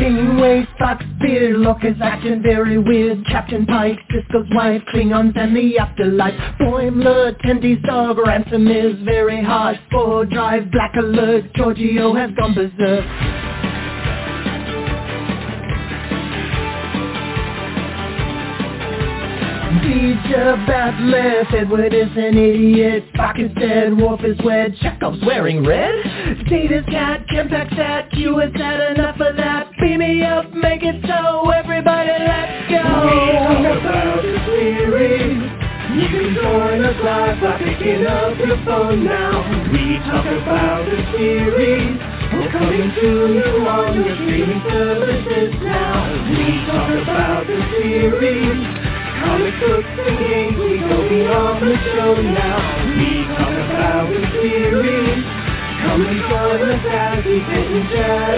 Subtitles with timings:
[0.00, 3.22] Janeway spots beard, Lorca's acting very weird.
[3.26, 6.32] Captain Pike, Sisko's wife, Klingons and the afterlife.
[6.58, 13.49] Boimler, Tendi's dog, Ransom is very hard For drive, black alert, Georgiou has gone berserk
[19.90, 25.90] Teacher Batleth, Edward is an idiot, Spock is dead, Worf is wed, Chekov's wearing red.
[26.48, 29.72] Data's cat, Kempak's at, Q has had enough of that.
[29.80, 32.86] Beam me up, make it so, everybody let's go.
[33.02, 35.42] We talk about the series.
[35.90, 39.42] You can join us live by picking up your phone now.
[39.74, 41.98] We talk about the series.
[42.30, 46.30] We're coming to you on your streaming services now.
[46.30, 48.89] We talk about the series.
[49.20, 52.58] Comic books and games, we go beyond the show now.
[52.96, 55.24] We talk about the series.
[55.82, 56.02] And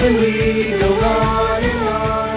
[0.02, 0.30] and we
[0.78, 2.32] go on and on.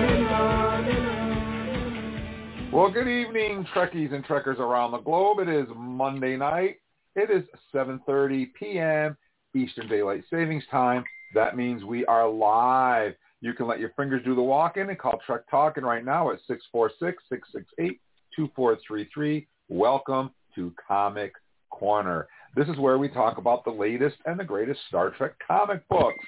[2.72, 5.40] Well, good evening, Trekkies and Trekkers around the globe.
[5.40, 6.82] It is Monday night.
[7.16, 7.44] It is
[7.74, 9.18] 7.30 p.m.
[9.56, 11.04] Eastern Daylight Savings Time.
[11.34, 13.14] That means we are live.
[13.42, 16.40] You can let your fingers do the walking and call Trek Talking right now at
[16.50, 18.00] 646-668
[18.36, 19.48] 2433.
[19.70, 21.34] Welcome to Comic
[21.70, 22.28] Corner.
[22.56, 26.24] This is where we talk about the latest and the greatest Star Trek comic books.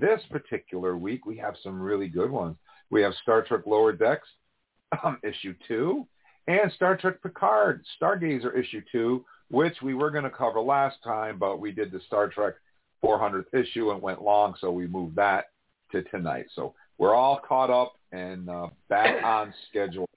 [0.00, 2.56] This particular week, we have some really good ones.
[2.90, 4.28] We have Star Trek Lower Decks,
[5.04, 6.06] um, issue two,
[6.46, 11.38] and Star Trek Picard, Stargazer issue two, which we were going to cover last time,
[11.38, 12.54] but we did the Star Trek
[13.04, 15.46] 400th issue and went long, so we moved that
[15.92, 16.46] to tonight.
[16.54, 20.08] So we're all caught up and uh, back on schedule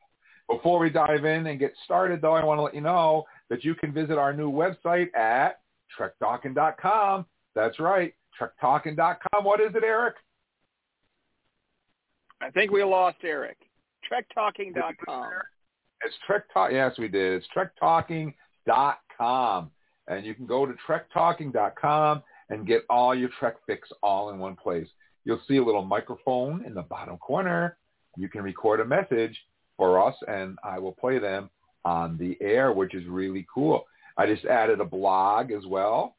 [0.50, 3.64] before we dive in and get started, though, I want to let you know that
[3.64, 5.60] you can visit our new website at
[5.98, 7.26] trektalking.com.
[7.56, 9.44] That's right, trektalking.com.
[9.44, 10.16] What is it, Eric?
[12.42, 13.58] I think we lost Eric.
[14.10, 15.30] Trektalking.com.
[16.06, 16.72] It's Trek Talk.
[16.72, 17.42] Yes, we did.
[17.42, 17.48] It's
[17.82, 19.72] trektalking.com.
[20.08, 24.56] And you can go to trektalking.com and get all your Trek fix all in one
[24.56, 24.88] place.
[25.26, 27.78] You'll see a little microphone in the bottom corner.
[28.16, 29.38] You can record a message
[29.78, 31.50] for us, and I will play them
[31.86, 33.86] on the air, which is really cool.
[34.18, 36.16] I just added a blog as well,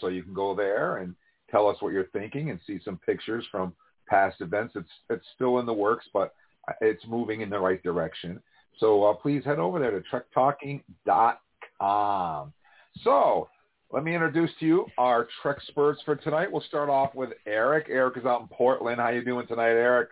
[0.00, 1.14] so you can go there and
[1.50, 3.72] tell us what you're thinking and see some pictures from
[4.08, 4.74] past events.
[4.76, 6.34] It's it's still in the works, but
[6.80, 8.40] it's moving in the right direction.
[8.78, 10.02] So uh, please head over there to
[10.36, 12.52] trektalking.com.
[13.02, 13.48] So
[13.92, 16.50] let me introduce to you our Trek for tonight.
[16.50, 17.86] We'll start off with Eric.
[17.88, 19.00] Eric is out in Portland.
[19.00, 20.10] How you doing tonight, Eric?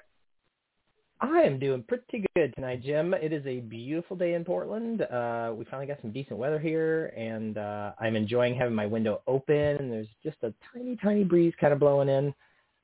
[1.24, 3.14] I am doing pretty good tonight, Jim.
[3.14, 5.00] It is a beautiful day in Portland.
[5.00, 9.22] Uh, we finally got some decent weather here, and uh, I'm enjoying having my window
[9.26, 9.56] open.
[9.56, 12.34] And there's just a tiny, tiny breeze kind of blowing in.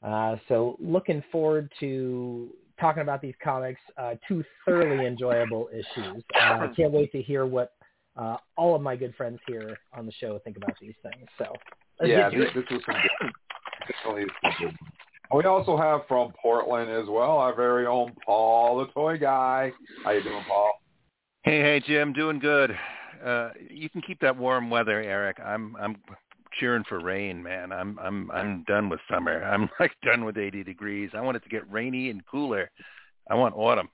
[0.02, 2.48] Uh, so looking forward to
[2.80, 3.80] talking about these comics.
[3.98, 6.24] Uh, two thoroughly enjoyable issues.
[6.34, 7.74] Uh, I can't wait to hear what
[8.16, 11.28] uh, all of my good friends here on the show think about these things.
[11.36, 11.44] So
[12.06, 13.32] yeah, this, this was some good.
[13.86, 14.78] Definitely some good.
[15.32, 19.72] We also have from Portland as well our very own Paul, the toy guy.
[20.02, 20.80] How you doing, Paul?
[21.44, 22.76] Hey, hey, Jim, doing good.
[23.24, 25.38] Uh, you can keep that warm weather, Eric.
[25.38, 25.96] I'm I'm
[26.58, 27.70] cheering for rain, man.
[27.70, 29.42] I'm I'm I'm done with summer.
[29.44, 31.10] I'm like done with 80 degrees.
[31.14, 32.70] I want it to get rainy and cooler.
[33.30, 33.88] I want autumn.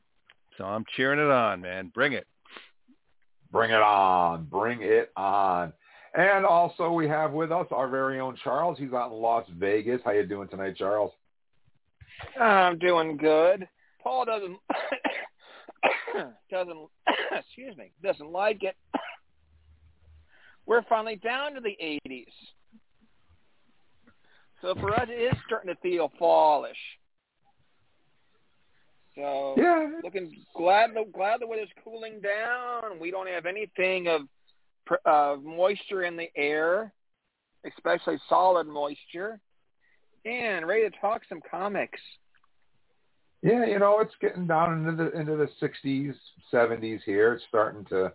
[0.57, 1.93] So I'm cheering it on, man.
[1.95, 2.27] Bring it.
[3.53, 4.45] Bring it on.
[4.45, 5.75] Bring it on.
[6.15, 8.79] And also we have with us our very own Charles.
[8.79, 10.01] He's out in Las Vegas.
[10.03, 11.13] How you doing tonight, Charles?
[12.41, 13.69] I'm doing good.
[14.03, 14.59] Paul doesn't
[16.51, 16.89] doesn't
[17.33, 18.77] excuse me doesn't like it.
[20.67, 22.25] We're finally down to the 80s,
[24.63, 26.77] so for us it is starting to feel fallish.
[29.15, 32.99] So yeah, looking glad the glad the weather's cooling down.
[33.01, 34.23] We don't have anything of
[35.05, 36.93] of moisture in the air,
[37.65, 39.41] especially solid moisture
[40.27, 42.01] and ready to talk some comics.
[43.43, 46.15] Yeah, you know, it's getting down into the into the sixties,
[46.51, 47.35] seventies here.
[47.35, 48.13] It's starting to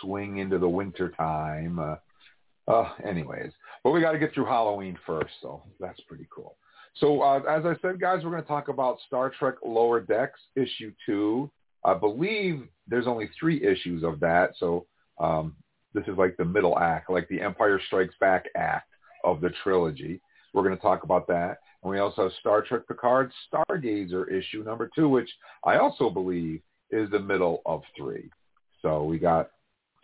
[0.00, 1.78] swing into the winter time.
[1.78, 1.96] Uh,
[2.66, 3.52] uh, anyways,
[3.84, 6.56] but we got to get through Halloween first, so that's pretty cool.
[6.96, 10.40] So uh, as I said, guys, we're going to talk about Star Trek Lower Decks
[10.56, 11.50] issue two.
[11.84, 14.86] I believe there's only three issues of that, so
[15.20, 15.56] um,
[15.94, 18.90] this is like the middle act, like the Empire Strikes Back act
[19.24, 20.20] of the trilogy.
[20.52, 21.58] We're going to talk about that.
[21.82, 25.30] And we also have Star Trek Picard Stargazer issue number two, which
[25.64, 26.60] I also believe
[26.90, 28.30] is the middle of three.
[28.82, 29.50] So we got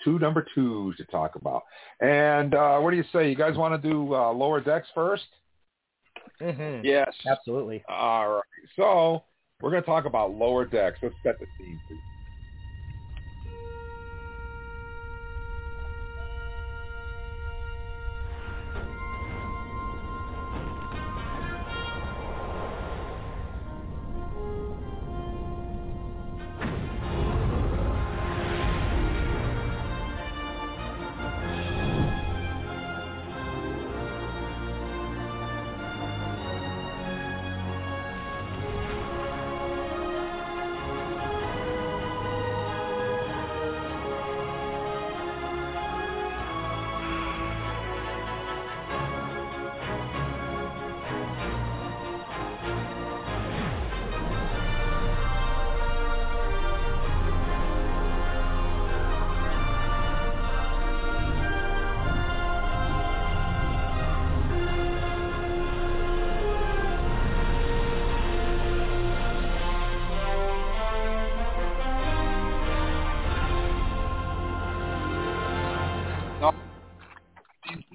[0.05, 1.63] two number twos to talk about.
[2.01, 3.29] And uh, what do you say?
[3.29, 5.25] You guys want to do uh, lower decks first?
[6.41, 6.85] Mm-hmm.
[6.85, 7.13] Yes.
[7.27, 7.83] Absolutely.
[7.89, 8.43] All right.
[8.77, 9.25] So
[9.61, 10.99] we're going to talk about lower decks.
[11.03, 11.99] Let's set the scene, please.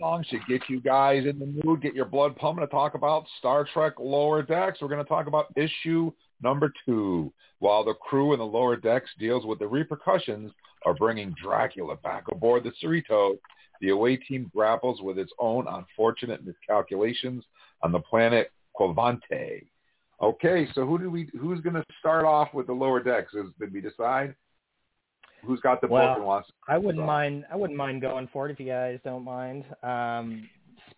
[0.10, 3.28] Song should get you guys in the mood, get your blood pumping to talk about
[3.38, 4.80] Star Trek Lower Decks.
[4.82, 6.12] We're going to talk about issue
[6.42, 10.52] number two, while the crew in the lower decks deals with the repercussions
[10.88, 13.38] of bringing Dracula back aboard the Cerritos.
[13.82, 17.44] The away team grapples with its own unfortunate miscalculations
[17.84, 19.68] on the planet Qvanti.
[20.24, 21.30] Okay, so who do we?
[21.40, 23.34] Who's going to start off with the lower decks?
[23.60, 24.34] Did we decide?
[25.44, 26.52] Who's got the Well, book and wants?
[26.68, 27.46] I wouldn't So- mind.
[27.52, 29.66] I wouldn't mind going for it if you guys don't mind.
[29.84, 30.50] Um,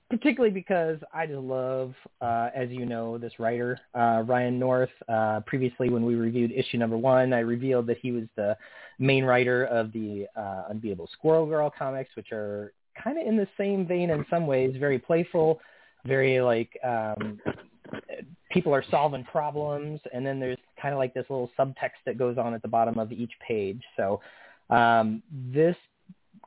[0.09, 4.89] particularly because I just love, uh, as you know, this writer uh, Ryan North.
[5.07, 8.57] Uh, previously, when we reviewed issue number one, I revealed that he was the
[8.99, 13.47] main writer of the uh, Unbeatable Squirrel Girl comics, which are kind of in the
[13.57, 15.59] same vein in some ways, very playful,
[16.05, 17.39] very like um,
[18.51, 22.37] people are solving problems, and then there's kind of like this little subtext that goes
[22.37, 23.81] on at the bottom of each page.
[23.97, 24.21] So
[24.69, 25.75] um, this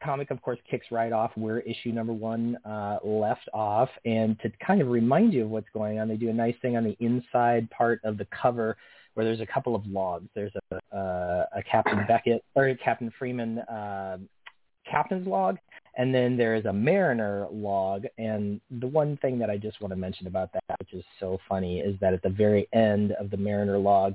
[0.02, 4.50] comic, of course, kicks right off where issue number one uh, left off, and to
[4.64, 6.96] kind of remind you of what's going on, they do a nice thing on the
[7.00, 8.76] inside part of the cover
[9.14, 10.28] where there's a couple of logs.
[10.34, 14.18] There's a, a, a Captain Beckett or Captain Freeman uh,
[14.90, 15.56] captain's log,
[15.96, 18.04] and then there is a Mariner log.
[18.18, 21.38] And the one thing that I just want to mention about that, which is so
[21.48, 24.14] funny, is that at the very end of the Mariner log,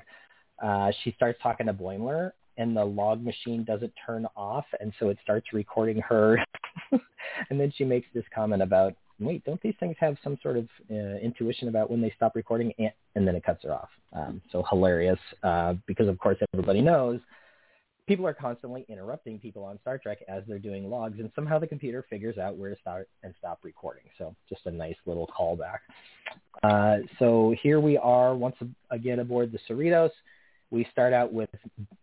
[0.61, 5.09] uh, she starts talking to Boimler, and the log machine doesn't turn off, and so
[5.09, 6.43] it starts recording her.
[7.49, 10.67] and then she makes this comment about, wait, don't these things have some sort of
[10.91, 12.73] uh, intuition about when they stop recording?
[12.77, 13.89] And, and then it cuts her off.
[14.11, 17.21] Um, so hilarious, uh, because of course everybody knows
[18.09, 21.67] people are constantly interrupting people on Star Trek as they're doing logs, and somehow the
[21.67, 24.01] computer figures out where to start and stop recording.
[24.17, 25.77] So just a nice little callback.
[26.63, 28.55] Uh, so here we are once
[28.89, 30.09] again aboard the Cerritos.
[30.71, 31.49] We start out with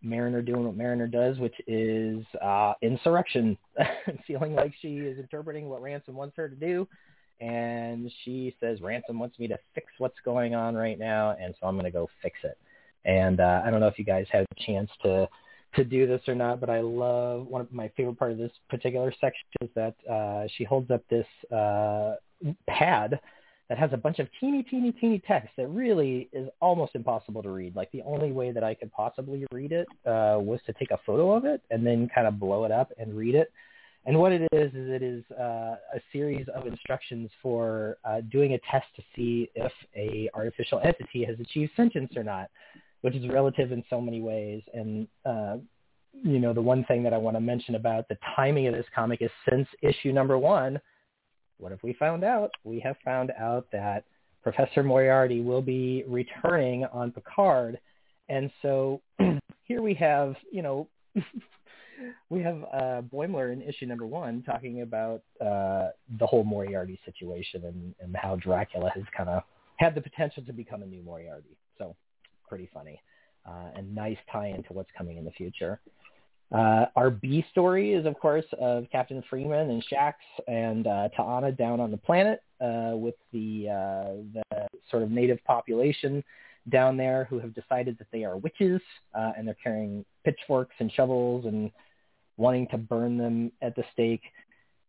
[0.01, 3.57] Mariner doing what Mariner does, which is uh, insurrection,
[4.27, 6.87] feeling like she is interpreting what Ransom wants her to do.
[7.41, 11.67] And she says, Ransom wants me to fix what's going on right now, and so
[11.67, 12.57] I'm going to go fix it.
[13.03, 15.27] And uh, I don't know if you guys had a chance to
[15.77, 18.51] to do this or not, but I love one of my favorite part of this
[18.69, 21.25] particular section is that uh, she holds up this
[21.55, 22.15] uh,
[22.67, 23.19] pad
[23.69, 27.49] that has a bunch of teeny, teeny, teeny text that really is almost impossible to
[27.49, 27.75] read.
[27.75, 30.99] Like the only way that I could possibly read it uh, was to take a
[31.05, 33.51] photo of it and then kind of blow it up and read it.
[34.05, 38.53] And what it is is it is uh, a series of instructions for uh, doing
[38.53, 42.49] a test to see if a artificial entity has achieved sentience or not
[43.07, 44.61] which is relative in so many ways.
[44.73, 45.55] And, uh,
[46.11, 48.85] you know, the one thing that I want to mention about the timing of this
[48.93, 50.77] comic is since issue number one,
[51.57, 52.51] what have we found out?
[52.65, 54.03] We have found out that
[54.43, 57.79] Professor Moriarty will be returning on Picard.
[58.27, 58.99] And so
[59.63, 60.89] here we have, you know,
[62.29, 67.63] we have uh, Boimler in issue number one talking about uh, the whole Moriarty situation
[67.63, 69.43] and, and how Dracula has kind of
[69.77, 71.55] had the potential to become a new Moriarty.
[71.77, 71.95] So
[72.47, 73.01] pretty funny
[73.47, 75.79] uh, and nice tie into what's coming in the future.
[76.51, 80.13] Uh, our B story is, of course, of Captain Freeman and Shax
[80.47, 85.43] and uh, Ta'ana down on the planet uh, with the uh, the sort of native
[85.43, 86.23] population
[86.69, 88.81] down there who have decided that they are witches
[89.13, 91.71] uh, and they're carrying pitchforks and shovels and
[92.37, 94.21] wanting to burn them at the stake.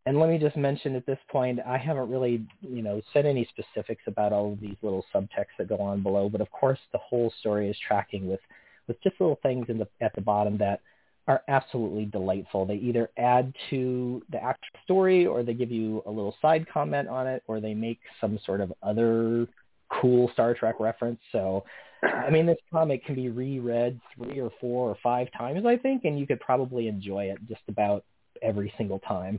[0.08, 3.46] And let me just mention at this point, I haven't really, you know, said any
[3.50, 6.98] specifics about all of these little subtexts that go on below, but of course the
[6.98, 8.40] whole story is tracking with,
[8.86, 10.80] with just little things in the, at the bottom that
[11.26, 12.64] are absolutely delightful.
[12.64, 17.06] They either add to the actual story or they give you a little side comment
[17.06, 19.46] on it or they make some sort of other
[19.90, 21.20] cool Star Trek reference.
[21.32, 21.64] So,
[22.02, 26.06] I mean, this comic can be reread three or four or five times, I think,
[26.06, 28.06] and you could probably enjoy it just about
[28.40, 29.38] every single time.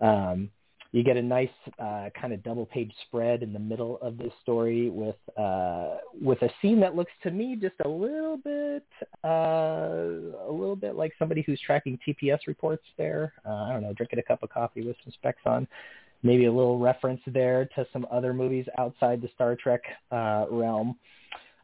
[0.00, 0.50] Um,
[0.94, 1.48] you get a nice
[1.80, 6.40] uh, kind of double page spread in the middle of this story with uh, with
[6.42, 8.86] a scene that looks to me just a little bit
[9.24, 9.28] uh,
[10.48, 13.32] a little bit like somebody who's tracking TPS reports there.
[13.44, 15.66] Uh, I don't know, drinking a cup of coffee with some specs on.
[16.22, 19.82] Maybe a little reference there to some other movies outside the Star Trek
[20.12, 20.96] uh, realm.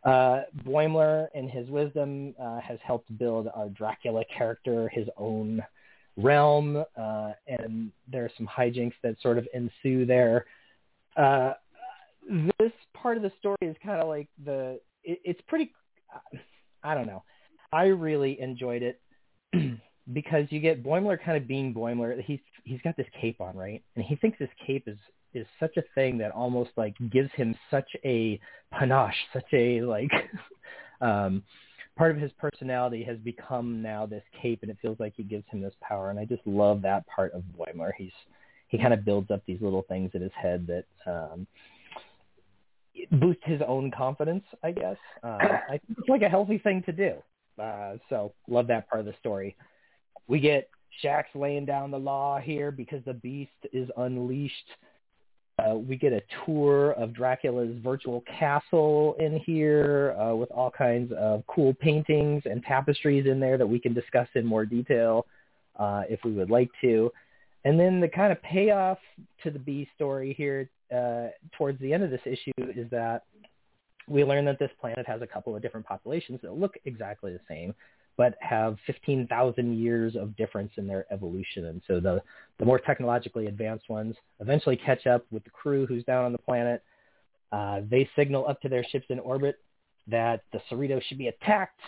[0.04, 5.62] Uh, Boimler, in his wisdom, uh, has helped build our Dracula character, his own
[6.22, 10.46] realm, uh, and there are some hijinks that sort of ensue there.
[11.16, 11.52] Uh,
[12.58, 15.72] this part of the story is kind of like the it, it's pretty.
[16.82, 17.22] I don't know.
[17.72, 19.00] I really enjoyed it
[20.12, 22.22] because you get Boimler kind of being Boimler.
[22.22, 23.82] He's he's got this cape on, right?
[23.96, 24.98] And he thinks this cape is
[25.32, 28.40] is such a thing that almost like gives him such a
[28.72, 30.10] panache, such a like
[31.00, 31.42] um
[31.96, 35.44] part of his personality has become now this cape, and it feels like he gives
[35.50, 36.10] him this power.
[36.10, 37.90] And I just love that part of Boimler.
[37.96, 38.12] He's
[38.68, 41.46] he kind of builds up these little things in his head that um,
[43.12, 44.44] boost his own confidence.
[44.62, 45.38] I guess uh,
[45.70, 47.14] I it's like a healthy thing to do.
[47.60, 49.56] Uh, so love that part of the story.
[50.28, 50.70] We get
[51.02, 54.54] Shax laying down the law here because the beast is unleashed
[55.60, 61.12] uh, we get a tour of Dracula's virtual castle in here uh, with all kinds
[61.18, 65.26] of cool paintings and tapestries in there that we can discuss in more detail
[65.78, 67.10] uh, if we would like to.
[67.64, 68.98] And then the kind of payoff
[69.42, 73.24] to the B story here uh, towards the end of this issue is that
[74.08, 77.40] we learn that this planet has a couple of different populations that look exactly the
[77.48, 77.74] same
[78.20, 81.64] but have 15,000 years of difference in their evolution.
[81.64, 82.20] And so the,
[82.58, 86.36] the more technologically advanced ones eventually catch up with the crew who's down on the
[86.36, 86.82] planet.
[87.50, 89.56] Uh, they signal up to their ships in orbit
[90.06, 91.80] that the Cerritos should be attacked.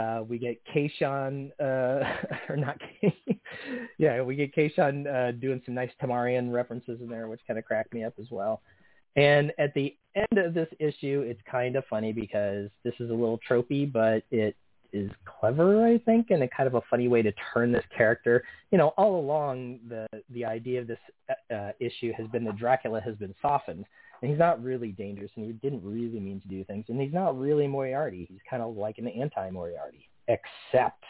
[0.00, 2.04] Uh, we get Kayshon, uh,
[2.48, 3.12] or not Kay,
[3.98, 7.64] yeah, we get Kayshon uh, doing some nice Tamarian references in there, which kind of
[7.64, 8.62] cracked me up as well.
[9.16, 13.14] And at the end of this issue, it's kind of funny because this is a
[13.14, 14.54] little tropey, but it
[14.94, 15.10] is
[15.40, 18.44] clever, I think, and a kind of a funny way to turn this character.
[18.70, 20.98] You know, all along the the idea of this
[21.54, 23.84] uh, issue has been that Dracula has been softened,
[24.22, 27.12] and he's not really dangerous, and he didn't really mean to do things, and he's
[27.12, 28.26] not really Moriarty.
[28.30, 31.04] He's kind of like an anti-Moriarty, except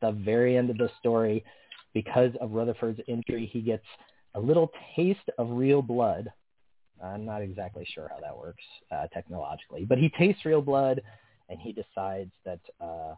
[0.00, 1.44] the very end of the story,
[1.92, 3.84] because of Rutherford's injury, he gets
[4.34, 6.32] a little taste of real blood.
[7.02, 8.62] I'm not exactly sure how that works
[8.92, 11.00] uh, technologically, but he tastes real blood
[11.50, 13.14] and he decides that, uh,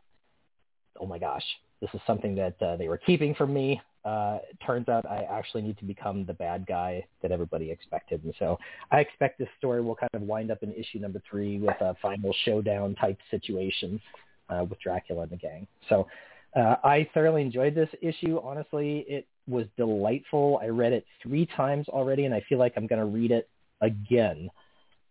[1.01, 1.45] oh my gosh,
[1.81, 3.81] this is something that uh, they were keeping from me.
[4.05, 8.25] Uh, it turns out I actually need to become the bad guy that everybody expected.
[8.25, 8.59] And so
[8.91, 11.95] I expect this story will kind of wind up in issue number three with a
[12.03, 14.01] final showdown type situation
[14.49, 15.69] uh, with Dracula and the gang.
[15.89, 16.09] So
[16.57, 18.41] uh, I thoroughly enjoyed this issue.
[18.43, 20.61] Honestly, it was delightful.
[20.63, 23.49] I read it three times already, and I feel like I'm going to read it
[23.81, 24.51] again.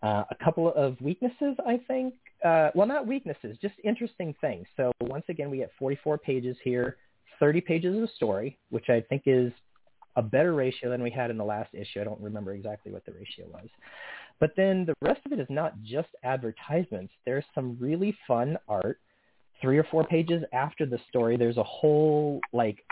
[0.03, 4.65] Uh, a couple of weaknesses, I think, uh, well, not weaknesses, just interesting things.
[4.75, 6.98] So once again, we get 44 pages here,
[7.39, 9.51] 30 pages of story, which I think is
[10.15, 12.01] a better ratio than we had in the last issue.
[12.01, 13.67] I don't remember exactly what the ratio was.
[14.39, 17.13] But then the rest of it is not just advertisements.
[17.25, 19.00] There's some really fun art.
[19.62, 22.84] Three or four pages after the story, there's a whole like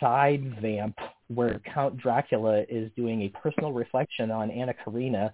[0.00, 0.96] side vamp
[1.28, 5.32] where Count Dracula is doing a personal reflection on Anna Karina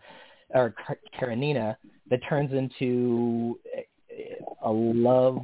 [0.51, 0.75] or
[1.19, 1.77] Karenina
[2.11, 3.59] that turns into
[4.65, 5.39] a love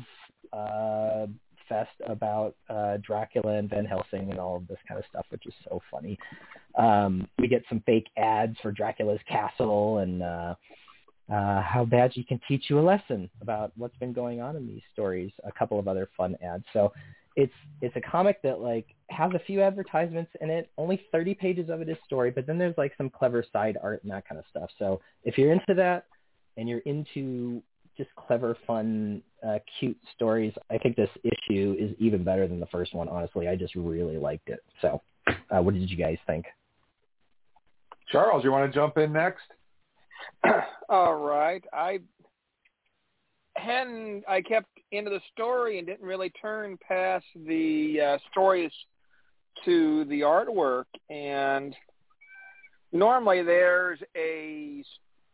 [0.52, 1.26] uh,
[1.68, 5.46] fest about uh, Dracula and Van Helsing and all of this kind of stuff, which
[5.46, 6.18] is so funny.
[6.76, 10.54] Um, we get some fake ads for Dracula's castle and uh,
[11.32, 14.82] uh, how Badgey can teach you a lesson about what's been going on in these
[14.92, 15.30] stories.
[15.44, 16.64] A couple of other fun ads.
[16.72, 16.92] So
[17.36, 20.70] it's it's a comic that like has a few advertisements in it.
[20.76, 24.02] Only 30 pages of it is story, but then there's like some clever side art
[24.02, 24.70] and that kind of stuff.
[24.78, 26.06] So if you're into that
[26.56, 27.62] and you're into
[27.96, 32.66] just clever, fun, uh, cute stories, I think this issue is even better than the
[32.66, 33.08] first one.
[33.08, 34.60] Honestly, I just really liked it.
[34.80, 35.02] So,
[35.50, 36.46] uh, what did you guys think?
[38.10, 39.42] Charles, you want to jump in next?
[40.88, 41.62] All right.
[41.72, 42.00] I
[43.60, 44.24] hadn't.
[44.28, 48.72] I kept into the story and didn't really turn past the uh, stories
[49.64, 50.84] to the artwork.
[51.08, 51.74] And
[52.92, 54.84] normally there's a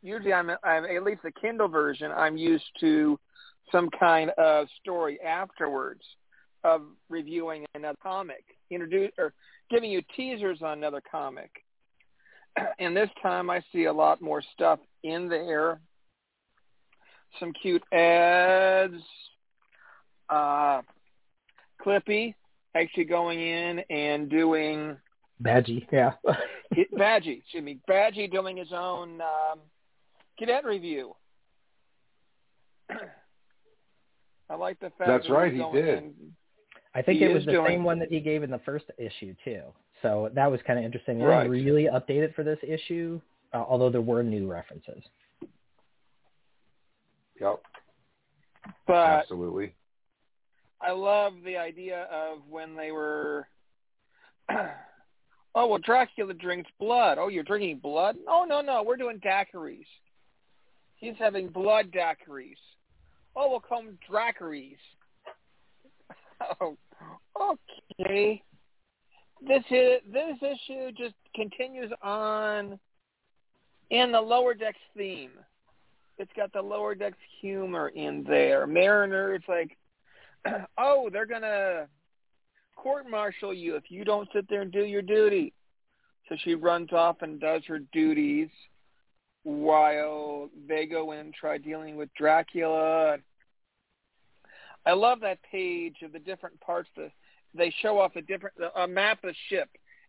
[0.02, 2.12] usually I'm, I'm at least the Kindle version.
[2.12, 3.18] I'm used to
[3.72, 6.02] some kind of story afterwards
[6.64, 9.32] of reviewing another comic, introduce or
[9.70, 11.50] giving you teasers on another comic.
[12.78, 15.80] and this time I see a lot more stuff in there.
[17.40, 18.94] Some cute ads.
[20.28, 20.82] Uh,
[21.84, 22.34] Clippy
[22.74, 24.96] actually going in and doing
[25.42, 26.12] Badgey, yeah.
[26.72, 29.60] it, Badgey, excuse me, Badgey doing his own um,
[30.38, 31.14] cadet review.
[34.48, 35.88] I like the fact That's that right, he did.
[35.98, 36.14] in-
[36.94, 38.86] I think He it was the doing- same one that he gave in the first
[38.96, 39.60] issue too.
[40.00, 41.18] So that was kind of interesting.
[41.18, 41.42] They Right.
[41.42, 43.20] didn't really update it for this issue,
[43.52, 45.02] uh, although there were new references.
[47.40, 47.60] Yep,
[48.86, 49.74] But absolutely.
[50.80, 53.46] I love the idea of when they were.
[54.50, 57.18] oh well, Dracula drinks blood.
[57.18, 58.16] Oh, you're drinking blood?
[58.28, 59.86] Oh no, no, we're doing daiquiris.
[60.96, 62.56] He's having blood daiquiris.
[63.34, 64.78] Oh, we'll call them dracaries.
[66.60, 66.76] Oh,
[68.00, 68.42] okay.
[69.46, 72.78] This is, this issue just continues on
[73.90, 75.30] in the lower decks theme.
[76.18, 78.66] It's got the lower decks humor in there.
[78.66, 79.76] Mariner, it's like,
[80.78, 81.88] oh, they're gonna
[82.76, 85.52] court martial you if you don't sit there and do your duty.
[86.28, 88.48] So she runs off and does her duties
[89.42, 93.18] while they go in and try dealing with Dracula.
[94.84, 97.12] I love that page of the different parts that
[97.54, 99.68] they show off the different a map of the ship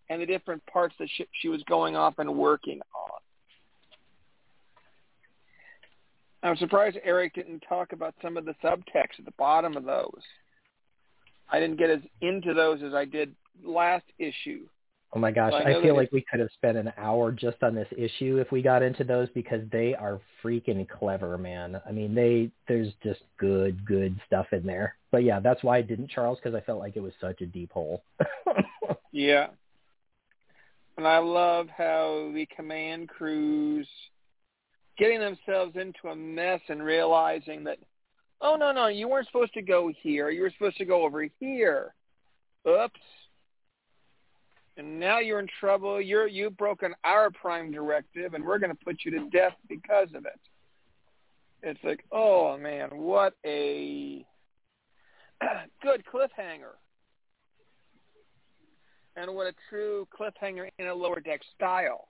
[0.10, 3.20] and the different parts of the ship she was going off and working on.
[6.44, 10.22] I'm surprised Eric didn't talk about some of the subtext at the bottom of those.
[11.50, 14.68] I didn't get as into those as I did last issue.
[15.14, 17.74] Oh my gosh, I I, feel like we could have spent an hour just on
[17.74, 21.82] this issue if we got into those because they are freaking clever, man.
[21.88, 24.96] I mean, they there's just good, good stuff in there.
[25.12, 27.46] But yeah, that's why I didn't, Charles, because I felt like it was such a
[27.46, 28.04] deep hole.
[29.18, 29.48] Yeah.
[30.98, 33.88] And I love how the command crews
[34.98, 37.78] getting themselves into a mess and realizing that,
[38.42, 40.30] oh, no, no, you weren't supposed to go here.
[40.30, 41.94] You were supposed to go over here.
[42.68, 43.00] Oops.
[44.78, 46.00] And now you're in trouble.
[46.00, 50.10] You're you've broken our prime directive, and we're going to put you to death because
[50.14, 50.40] of it.
[51.64, 54.24] It's like, oh man, what a
[55.82, 56.76] good cliffhanger
[59.16, 62.08] and what a true cliffhanger in a lower deck style.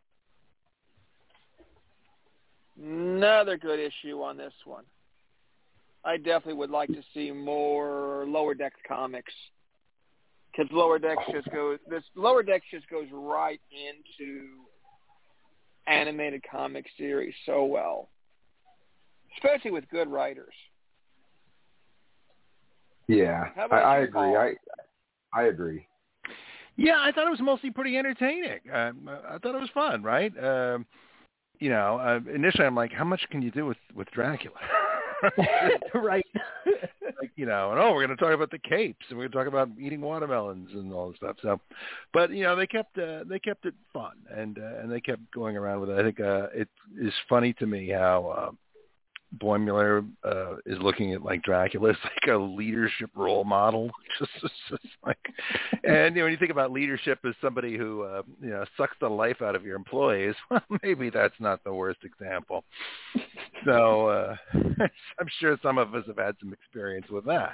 [2.82, 4.84] Another good issue on this one.
[6.06, 9.34] I definitely would like to see more lower decks comics
[10.52, 14.48] because lower decks just goes this lower decks just goes right into
[15.88, 18.10] animated comic series so well,
[19.36, 20.54] especially with good writers.
[23.08, 24.12] Yeah, I, I agree.
[24.14, 24.38] Paul?
[24.38, 24.54] I
[25.34, 25.86] I agree.
[26.78, 28.60] Yeah, I thought it was mostly pretty entertaining.
[28.72, 28.92] Uh,
[29.30, 30.32] I thought it was fun, right?
[30.38, 30.86] Um,
[31.60, 34.56] you know, uh, initially I'm like, how much can you do with with Dracula?
[35.96, 36.26] right.
[37.20, 39.32] like you know, and oh, we're going to talk about the capes, and we're going
[39.32, 41.38] to talk about eating watermelons and all this stuff.
[41.42, 41.60] So,
[42.14, 45.22] but you know, they kept uh, they kept it fun, and uh, and they kept
[45.34, 46.00] going around with it.
[46.00, 46.70] I think uh, it
[47.02, 48.52] is funny to me how uh,
[49.36, 53.92] Boimler uh, is looking at like Dracula as like a leadership role model.
[54.20, 55.20] Just, just, just like,
[55.84, 58.96] and you know, when you think about leadership as somebody who uh, you know sucks
[59.00, 62.64] the life out of your employees, well, maybe that's not the worst example.
[63.66, 64.36] So uh,
[65.20, 67.54] I'm sure some of us have had some experience with that.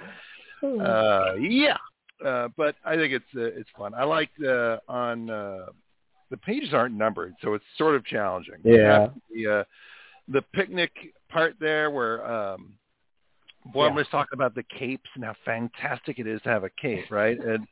[0.64, 1.78] Uh, yeah,
[2.26, 3.94] uh, but I think it's uh, it's fun.
[3.94, 5.66] I like uh, on uh,
[6.30, 8.56] the pages aren't numbered, so it's sort of challenging.
[8.64, 9.08] Yeah.
[9.34, 9.64] The uh,
[10.28, 10.92] the picnic
[11.34, 12.78] part there where um
[13.74, 17.40] Boimler's talking about the capes and how fantastic it is to have a cape, right?
[17.40, 17.66] And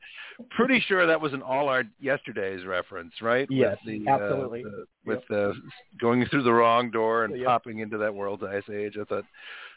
[0.52, 3.48] pretty sure that was an all our yesterday's reference, right?
[3.50, 4.64] Yes, with absolutely.
[4.64, 5.54] Uh, the, with uh,
[6.00, 7.46] going through the wrong door and Yep.
[7.46, 8.98] popping into that world's ice age.
[9.00, 9.26] I thought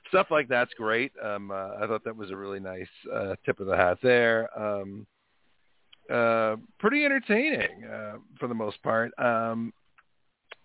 [0.09, 1.13] stuff like that's great.
[1.23, 4.49] Um, uh, I thought that was a really nice uh, tip of the hat there.
[4.59, 5.07] Um,
[6.11, 9.13] uh, pretty entertaining uh, for the most part.
[9.19, 9.73] Um,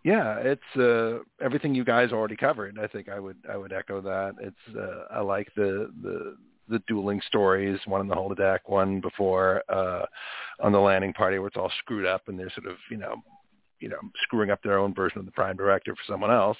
[0.03, 2.79] yeah, it's uh, everything you guys already covered.
[2.79, 4.35] I think I would I would echo that.
[4.39, 6.37] It's uh, I like the the
[6.69, 10.05] the dueling stories, one in the holodeck, one before uh,
[10.61, 13.15] on the landing party where it's all screwed up and they're sort of you know
[13.79, 16.57] you know screwing up their own version of the prime directive for someone else.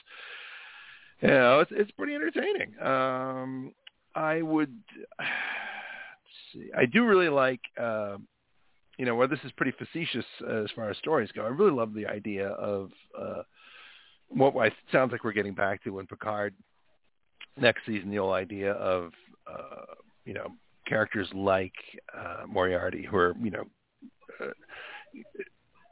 [1.21, 2.77] You know, it's it's pretty entertaining.
[2.81, 3.73] Um,
[4.15, 4.75] I would
[6.53, 6.71] see.
[6.77, 7.61] I do really like.
[7.79, 8.17] Uh,
[8.99, 11.45] you know, where this is pretty facetious uh, as far as stories go.
[11.45, 13.43] I really love the idea of uh,
[14.27, 16.53] what I, sounds like we're getting back to in Picard
[17.57, 18.11] next season.
[18.11, 19.13] The whole idea of
[19.47, 19.93] uh,
[20.25, 20.49] you know
[20.85, 21.73] characters like
[22.15, 23.63] uh, Moriarty, who are you know
[24.41, 24.47] uh,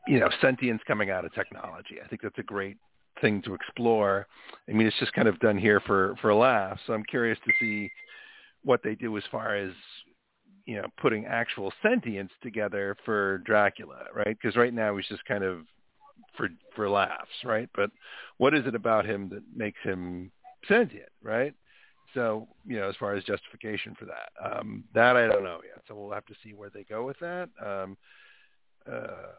[0.05, 1.97] you know, sentience coming out of technology.
[2.03, 2.77] I think that's a great
[3.21, 4.27] thing to explore.
[4.69, 6.77] I mean, it's just kind of done here for for a laugh.
[6.85, 7.89] So I'm curious to see
[8.63, 9.71] what they do as far as
[10.67, 14.37] you know putting actual sentience together for Dracula, right?
[14.39, 15.61] Because right now he's just kind of
[16.35, 17.69] for for laughs, right?
[17.73, 17.89] But
[18.37, 20.29] what is it about him that makes him
[20.67, 21.55] sentient, right?
[22.13, 25.81] So you know, as far as justification for that, um, that I don't know yet.
[25.87, 27.49] So we'll have to see where they go with that.
[27.65, 27.97] Um,
[28.91, 29.31] uh,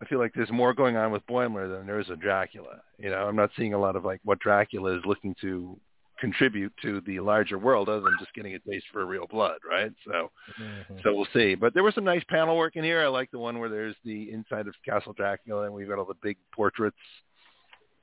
[0.00, 2.80] I feel like there's more going on with Boimler than there is with Dracula.
[2.98, 5.78] You know, I'm not seeing a lot of like what Dracula is looking to
[6.18, 9.92] contribute to the larger world other than just getting a taste for real blood, right?
[10.04, 10.96] So mm-hmm.
[11.02, 11.54] so we'll see.
[11.54, 13.02] But there was some nice panel work in here.
[13.02, 16.04] I like the one where there's the inside of Castle Dracula and we've got all
[16.04, 16.96] the big portraits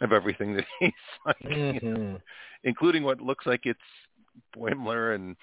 [0.02, 0.92] of everything that he's
[1.26, 1.86] like, mm-hmm.
[1.86, 2.20] you know,
[2.64, 3.80] including what looks like it's
[4.56, 5.36] Boimler and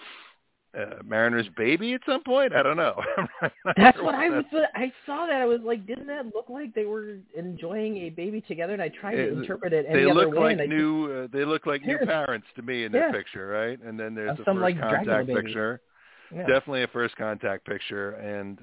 [0.79, 2.55] uh, Mariner's baby at some point.
[2.55, 2.95] I don't know.
[3.77, 4.45] That's what I was.
[4.75, 5.41] I saw that.
[5.41, 8.73] I was like, didn't that look like they were enjoying a baby together?
[8.73, 10.57] And I tried to interpret it any they other look way.
[10.57, 13.09] Like new, just, uh, they look like new parents to me in yeah.
[13.09, 13.81] this picture, right?
[13.83, 15.81] And then there's uh, a some, first like, contact picture.
[16.33, 16.47] Yeah.
[16.47, 18.61] Definitely a first contact picture, and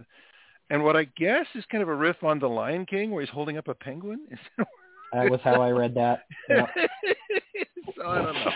[0.69, 3.29] and what I guess is kind of a riff on the Lion King, where he's
[3.29, 4.21] holding up a penguin.
[5.13, 6.21] that was how I read that.
[6.49, 6.69] Yep.
[7.97, 8.51] so I don't know.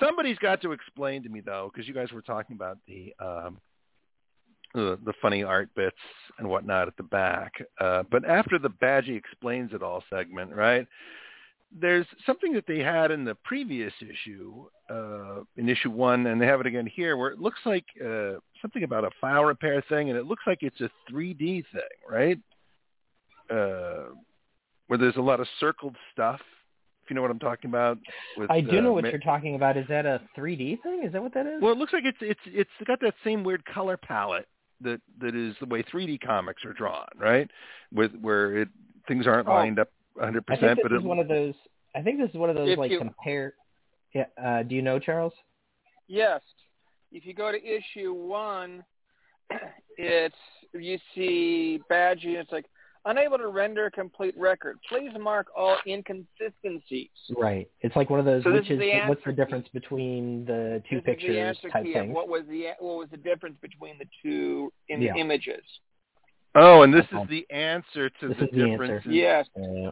[0.00, 3.58] Somebody's got to explain to me though, because you guys were talking about the um,
[4.74, 5.96] the, the funny art bits
[6.38, 7.52] and whatnot at the back.
[7.80, 10.86] Uh, but after the Badgey explains it all segment, right?
[11.80, 16.46] There's something that they had in the previous issue, uh, in issue one, and they
[16.46, 20.08] have it again here, where it looks like uh, something about a file repair thing,
[20.08, 22.38] and it looks like it's a 3D thing, right?
[23.50, 24.14] Uh,
[24.86, 26.40] where there's a lot of circled stuff
[27.08, 27.98] you know what I'm talking about?
[28.36, 29.76] With, I do know uh, what ma- you're talking about.
[29.76, 31.02] Is that a 3D thing?
[31.04, 31.60] Is that what that is?
[31.62, 34.46] Well, it looks like it's it's it's got that same weird color palette
[34.80, 37.50] that that is the way 3D comics are drawn, right?
[37.92, 38.68] With where it
[39.06, 39.52] things aren't Oh.
[39.54, 41.54] lined up 100, I think percent this but is one of those.
[41.96, 43.54] I think this is one of those like you- compare.
[44.14, 44.24] Yeah.
[44.42, 45.32] Uh, do you know Charles?
[46.06, 46.40] Yes.
[47.12, 48.84] If you go to issue one,
[49.96, 50.34] it's
[50.72, 52.36] you see Badgie.
[52.36, 52.66] It's like
[53.08, 54.78] unable to render a complete record.
[54.88, 57.08] Please mark all inconsistencies.
[57.36, 57.68] Right.
[57.80, 58.44] It's like one of those.
[58.44, 61.40] So this which is is the what's the difference between the two this pictures the
[61.40, 62.12] answer type thing?
[62.12, 65.14] what was the what was the difference between the two in Yeah.
[65.16, 65.64] images.
[66.54, 67.22] oh, and this Uh-huh.
[67.22, 69.02] is the answer to This the is the answer.
[69.10, 69.48] Yes.
[69.56, 69.90] Uh,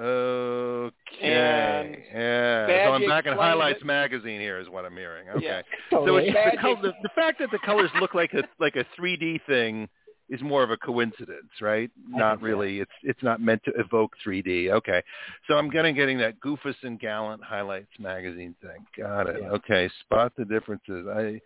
[0.00, 0.92] Okay.
[1.22, 2.86] And yeah.
[2.86, 3.84] So I'm back in Highlights it.
[3.86, 5.28] magazine here, is what I'm hearing.
[5.28, 5.44] Okay.
[5.44, 5.62] Yeah.
[5.90, 8.84] So it's the, color, the, the fact that the colors look like a like a
[8.98, 9.88] 3D thing
[10.28, 11.90] is more of a coincidence, right?
[12.08, 12.80] Not really.
[12.80, 14.70] It's it's not meant to evoke 3D.
[14.70, 15.02] Okay.
[15.46, 18.84] So I'm getting getting that Goofus and Gallant Highlights magazine thing.
[18.96, 19.38] Got it.
[19.42, 19.50] Yeah.
[19.50, 19.90] Okay.
[20.00, 21.06] Spot the differences.
[21.08, 21.40] I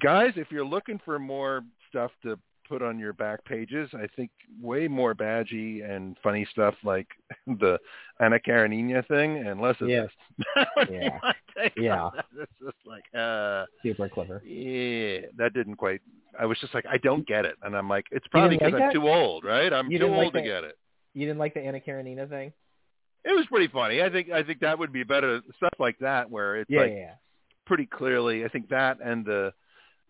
[0.00, 4.30] guys, if you're looking for more stuff to put on your back pages, I think
[4.60, 7.06] way more Badgey and funny stuff like
[7.46, 7.78] the
[8.20, 10.08] Anna Karenina thing and less of Yes.
[10.38, 10.46] this.
[10.56, 11.18] That would be Yeah.
[11.22, 12.10] my take on Yeah.
[12.40, 14.42] It's just like, uh, Super clever.
[14.44, 16.00] yeah, that didn't quite.
[16.38, 18.82] I was just like, I don't get it, and I'm like, it's probably because like
[18.82, 18.94] I'm that?
[18.94, 19.72] too old, right?
[19.72, 20.44] I'm You too old like to that?
[20.44, 20.78] get it.
[21.14, 22.52] You didn't like the Anna Karenina thing?
[23.24, 24.02] It was pretty funny.
[24.02, 26.92] I think I think that would be better stuff like that where it's Yeah, like
[26.92, 27.14] yeah.
[27.64, 28.44] pretty clearly.
[28.44, 29.52] I think that and the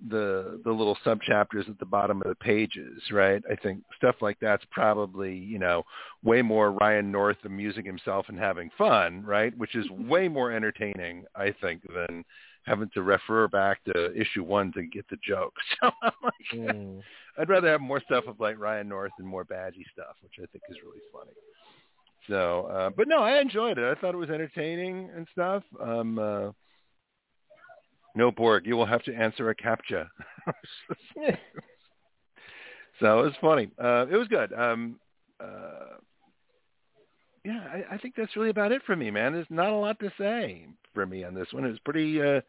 [0.08, 3.42] the the little sub chapters at the bottom of the pages, right?
[3.50, 5.84] I think stuff like that's probably you know
[6.22, 9.56] way more Ryan North amusing himself and having fun, right?
[9.56, 12.24] Which is way more entertaining, I think, than
[12.64, 15.54] having to refer back to issue one to get the joke.
[15.80, 16.32] So I'm like,
[16.76, 17.00] Mm.
[17.38, 20.46] I'd rather have more stuff of like Ryan North and more Badgey stuff, which I
[20.52, 21.32] think is really funny.
[22.28, 23.84] So, uh, but no, I enjoyed it.
[23.84, 25.62] I thought it was entertaining and stuff.
[25.80, 26.50] Um, uh,
[28.16, 30.08] no, Borg, you will have to answer a captcha.
[33.00, 33.70] so it was funny.
[33.78, 34.52] Uh, it was good.
[34.54, 34.98] Um,
[35.38, 35.98] uh,
[37.44, 39.34] yeah, I, I think that's really about it for me, man.
[39.34, 41.64] There's not a lot to say for me on this one.
[41.64, 42.40] It was pretty, uh,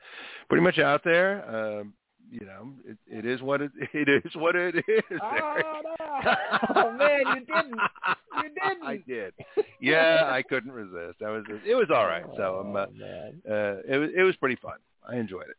[0.49, 1.43] pretty much out there.
[1.47, 1.93] Um,
[2.31, 5.19] you know, it, it is what it, it is what it is.
[5.21, 6.35] Oh, no.
[6.75, 7.79] Oh, man, you didn't.
[8.37, 8.83] You didn't.
[8.83, 9.33] I did.
[9.81, 11.21] Yeah, I couldn't resist.
[11.25, 11.43] I was.
[11.65, 12.25] It was all right.
[12.35, 14.77] So um, uh, Oh, uh, it was it was pretty fun.
[15.07, 15.57] I enjoyed it.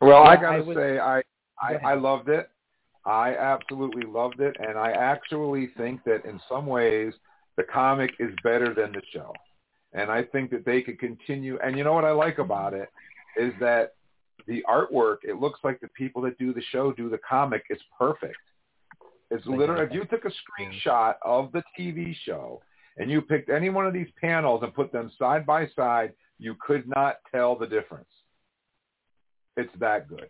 [0.00, 1.22] Well, I gotta I was- say, I,
[1.60, 1.80] I ahead.
[1.84, 2.48] I loved it.
[3.04, 7.12] I absolutely loved it, and I actually think that in some ways
[7.56, 9.32] the comic is better than the show.
[9.92, 11.58] And I think that they could continue.
[11.62, 12.88] And you know what I like about it
[13.36, 13.94] is that
[14.46, 15.18] the artwork.
[15.24, 17.64] It looks like the people that do the show do the comic.
[17.68, 18.36] It's perfect.
[19.30, 22.60] It's literally if you took a screenshot of the TV show
[22.98, 26.54] and you picked any one of these panels and put them side by side, you
[26.64, 28.08] could not tell the difference.
[29.56, 30.28] It's that good.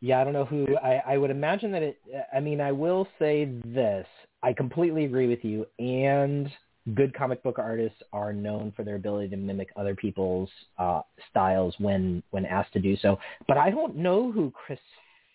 [0.00, 0.66] Yeah, I don't know who.
[0.78, 2.00] I, I would imagine that it.
[2.34, 4.06] I mean, I will say this.
[4.42, 5.66] I completely agree with you.
[5.78, 6.50] And
[6.94, 11.74] good comic book artists are known for their ability to mimic other people's uh, styles
[11.78, 13.18] when when asked to do so.
[13.46, 14.78] But I don't know who Chris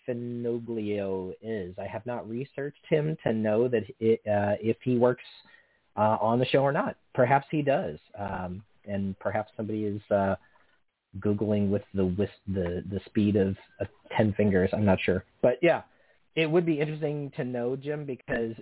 [0.08, 1.74] Fenoglio is.
[1.78, 5.24] I have not researched him to know that it, uh, if he works
[5.96, 6.96] uh, on the show or not.
[7.14, 10.36] Perhaps he does, um, and perhaps somebody is uh,
[11.20, 13.84] googling with the whis- the the speed of uh,
[14.16, 14.70] ten fingers.
[14.72, 15.82] I'm not sure, but yeah,
[16.34, 18.54] it would be interesting to know Jim because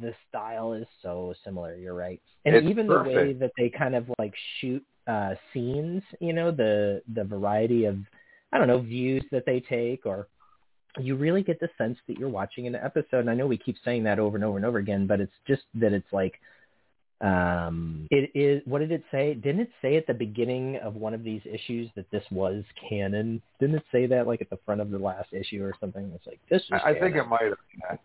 [0.00, 1.76] the style is so similar.
[1.76, 3.14] You're right, and It's even perfect.
[3.14, 6.02] the way that they kind of like shoot uh, scenes.
[6.20, 7.96] You know, the the variety of
[8.52, 10.28] I don't know views that they take, or
[10.98, 13.20] you really get the sense that you're watching an episode.
[13.20, 15.32] And I know we keep saying that over and over and over again, but it's
[15.46, 16.40] just that it's like
[17.22, 21.14] um it is what did it say didn't it say at the beginning of one
[21.14, 24.82] of these issues that this was canon didn't it say that like at the front
[24.82, 27.42] of the last issue or something it's like this is I, I think it might
[27.42, 27.54] have.
[27.90, 27.96] Yeah.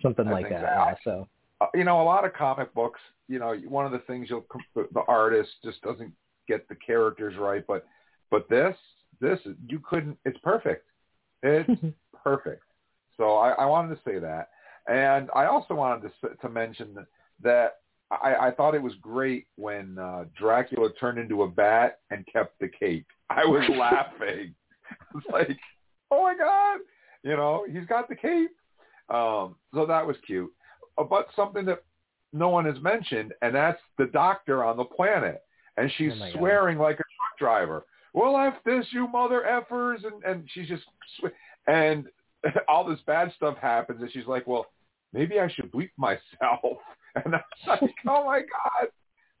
[0.00, 0.64] something I like that so.
[0.64, 1.28] yeah so
[1.60, 3.00] Uh, you know, a lot of comic books.
[3.28, 6.12] You know, one of the things you'll the, the artist just doesn't
[6.48, 7.86] get the characters right, but
[8.30, 8.76] but this
[9.20, 10.18] this you couldn't.
[10.24, 10.86] It's perfect.
[11.42, 11.80] It's
[12.24, 12.64] perfect.
[13.16, 14.50] So I, I wanted to say that,
[14.88, 17.06] and I also wanted to to mention that,
[17.42, 17.76] that
[18.22, 22.58] I, I thought it was great when uh, Dracula turned into a bat and kept
[22.60, 23.06] the cape.
[23.30, 24.54] I was laughing.
[25.16, 25.58] It's like,
[26.10, 26.80] oh my god,
[27.22, 28.50] you know, he's got the cape.
[29.08, 30.50] Um, so that was cute.
[30.98, 31.82] Uh, But something that
[32.32, 35.42] no one has mentioned, and that's the doctor on the planet,
[35.76, 36.38] and she's Oh my God.
[36.38, 37.84] swearing like a truck driver.
[38.12, 40.84] Well, f this, you mother effers, and and she's just
[41.18, 41.30] swe-
[41.66, 42.06] and
[42.68, 44.66] all this bad stuff happens, and she's like, well,
[45.12, 46.78] maybe I should bleep myself.
[47.14, 48.88] And I was like, oh my god,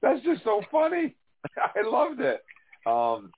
[0.02, 1.14] that's just so funny.
[1.58, 2.42] I loved it.
[2.86, 3.30] Um,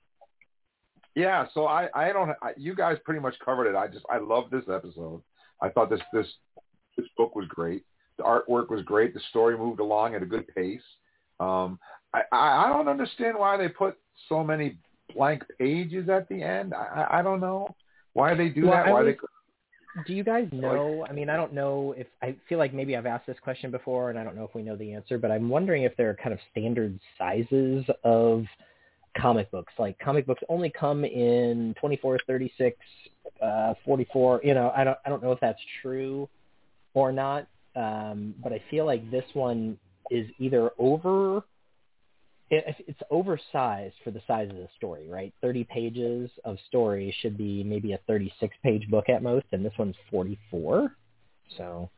[1.14, 3.74] yeah, so I I don't I, you guys pretty much covered it.
[3.76, 5.22] I just I love this episode.
[5.62, 6.26] I thought this this
[6.96, 7.84] this book was great.
[8.18, 9.14] The artwork was great.
[9.14, 10.80] The story moved along at a good pace.
[11.40, 11.78] Um,
[12.14, 13.96] I, I I don't understand why they put
[14.28, 14.78] so many
[15.14, 16.74] blank pages at the end.
[16.74, 17.74] I I, don't know
[18.12, 18.86] why they do Well, that.
[18.86, 19.18] I Why was- they
[20.06, 23.06] do you guys know i mean i don't know if i feel like maybe i've
[23.06, 25.48] asked this question before and i don't know if we know the answer but i'm
[25.48, 28.44] wondering if there are kind of standard sizes of
[29.16, 29.72] comic books.
[29.78, 32.76] Like comic books only come in 24 36
[33.42, 36.28] uh 44 you know i don't i don't know if that's true
[36.94, 39.76] or not um but i feel like this one
[40.10, 41.42] is either over
[42.50, 45.32] it, it's oversized for the size of the story, right?
[45.42, 49.72] 30 pages of story should be maybe a 36 page book at most, and this
[49.78, 50.94] one's 44.
[51.56, 51.90] So,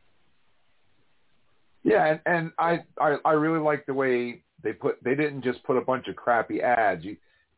[1.85, 5.63] Yeah, and, and I, I I really like the way they put they didn't just
[5.65, 7.05] put a bunch of crappy ads.
[7.05, 7.17] You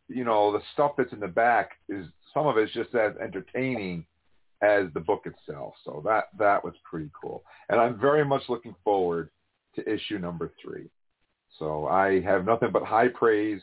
[0.08, 4.04] you know, the stuff that's in the back is some of it's just as entertaining
[4.62, 5.74] as the book itself.
[5.84, 7.44] So that that was pretty cool.
[7.68, 9.30] And I'm very much looking forward
[9.76, 10.90] to issue number three.
[11.58, 13.60] So I have nothing but high praise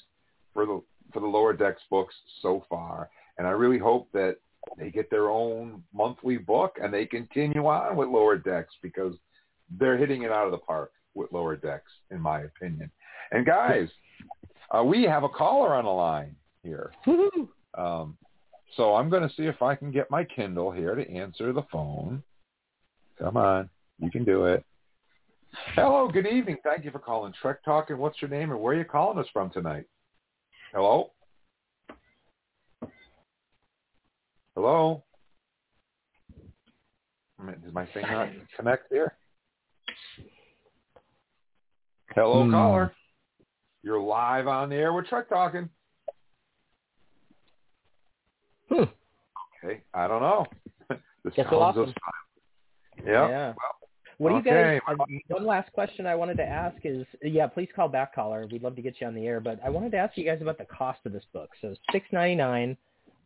[0.53, 0.81] for the
[1.13, 3.09] for the lower decks books so far.
[3.37, 4.37] And I really hope that
[4.77, 9.15] they get their own monthly book and they continue on with lower decks because
[9.79, 12.91] they're hitting it out of the park with lower decks, in my opinion.
[13.31, 13.87] And guys,
[14.71, 16.91] uh, we have a caller on the line here.
[17.77, 18.17] Um,
[18.75, 21.63] so I'm going to see if I can get my Kindle here to answer the
[21.71, 22.23] phone.
[23.19, 23.69] Come on,
[23.99, 24.65] you can do it.
[25.53, 26.57] Hello, good evening.
[26.63, 27.89] Thank you for calling Trek Talk.
[27.89, 29.85] And what's your name and where are you calling us from tonight?
[30.73, 31.11] Hello?
[34.55, 35.03] Hello?
[37.39, 39.15] I mean, Does my thing not connect here?
[42.15, 42.51] Hello, Hmm.
[42.51, 42.93] caller.
[43.83, 45.69] You're live on the air with Trek Talking.
[48.69, 48.83] Hmm.
[49.63, 50.45] Okay, I don't know.
[51.23, 51.95] this Guess sounds we'll ask
[53.05, 53.27] yeah.
[53.27, 53.53] yeah.
[54.17, 54.79] What do you guys?
[54.87, 54.95] Uh,
[55.27, 58.47] one last question I wanted to ask is, yeah, please call back, caller.
[58.51, 60.41] We'd love to get you on the air, but I wanted to ask you guys
[60.41, 61.51] about the cost of this book.
[61.61, 62.77] So six ninety nine.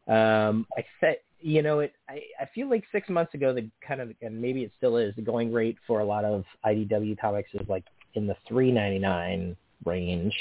[0.07, 1.93] Um, I said, you know, it.
[2.09, 5.15] I, I feel like six months ago, the kind of, and maybe it still is,
[5.15, 8.99] the going rate for a lot of IDW comics is like in the three ninety
[8.99, 10.33] nine range.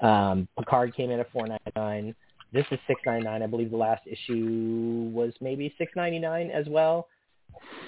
[0.00, 2.14] Um, Picard came in at four ninety nine.
[2.52, 3.42] This is six ninety nine.
[3.42, 7.08] I believe the last issue was maybe six ninety nine as well.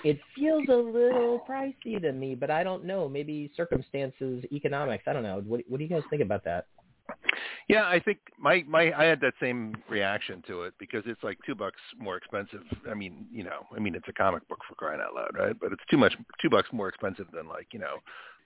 [0.03, 3.09] It feels a little pricey to me, but I don't know.
[3.09, 5.05] Maybe circumstances, economics.
[5.07, 5.43] I don't know.
[5.47, 6.67] What, what do you guys think about that?
[7.69, 11.39] Yeah, I think my my I had that same reaction to it because it's like
[11.47, 12.63] two bucks more expensive.
[12.91, 15.59] I mean, you know, I mean it's a comic book for crying out loud, right?
[15.59, 17.97] But it's too much two bucks more expensive than like you know,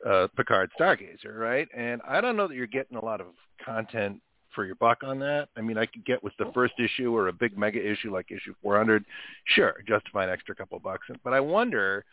[0.08, 1.68] uh, Picard Stargazer, right?
[1.76, 3.28] And I don't know that you're getting a lot of
[3.64, 4.20] content
[4.58, 5.50] for your buck on that.
[5.56, 8.32] I mean, I could get with the first issue or a big mega issue like
[8.32, 9.04] issue 400.
[9.44, 11.06] Sure, justify an extra couple bucks.
[11.22, 12.04] But I wonder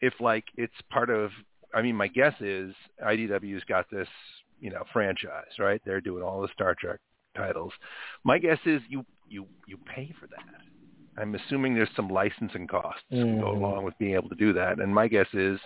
[0.00, 1.30] if like it's part of.
[1.74, 2.74] I mean, my guess is
[3.06, 4.08] IDW's got this,
[4.62, 5.78] you know, franchise, right?
[5.84, 7.00] They're doing all the Star Trek
[7.36, 7.74] titles.
[8.24, 10.69] My guess is you you you pay for that.
[11.20, 13.40] I'm assuming there's some licensing costs mm-hmm.
[13.40, 14.80] go along with being able to do that.
[14.80, 15.58] And my guess is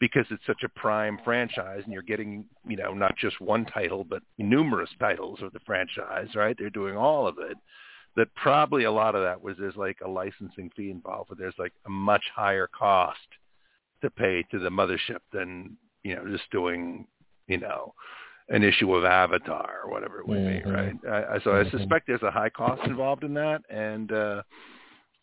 [0.00, 4.04] because it's such a prime franchise and you're getting, you know, not just one title,
[4.04, 6.56] but numerous titles of the franchise, right?
[6.58, 7.56] They're doing all of it.
[8.16, 11.54] That probably a lot of that was there's like a licensing fee involved, but there's
[11.58, 13.18] like a much higher cost
[14.02, 17.06] to pay to the mothership than, you know, just doing,
[17.46, 17.94] you know,
[18.48, 20.68] an issue of Avatar or whatever it would mm-hmm.
[20.68, 20.94] be, right?
[21.08, 21.68] I, so mm-hmm.
[21.68, 24.42] I suspect there's a high cost involved in that, and uh,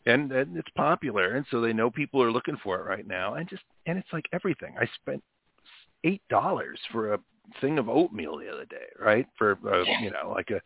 [0.06, 3.34] and, and it's popular, and so they know people are looking for it right now,
[3.34, 4.74] and just and it's like everything.
[4.80, 5.22] I spent
[6.04, 7.18] eight dollars for a
[7.60, 9.26] thing of oatmeal the other day, right?
[9.36, 10.60] For uh, you know, like a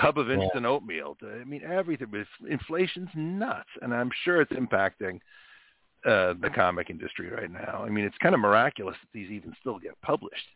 [0.00, 0.68] tub of instant yeah.
[0.68, 1.16] oatmeal.
[1.22, 2.08] I mean, everything.
[2.48, 5.20] Inflation's nuts, and I'm sure it's impacting
[6.06, 7.82] uh, the comic industry right now.
[7.84, 10.46] I mean, it's kind of miraculous that these even still get published.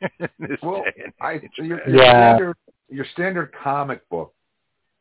[0.62, 0.84] well,
[1.20, 2.36] I, your, your, yeah.
[2.36, 2.56] standard,
[2.88, 4.32] your standard comic book,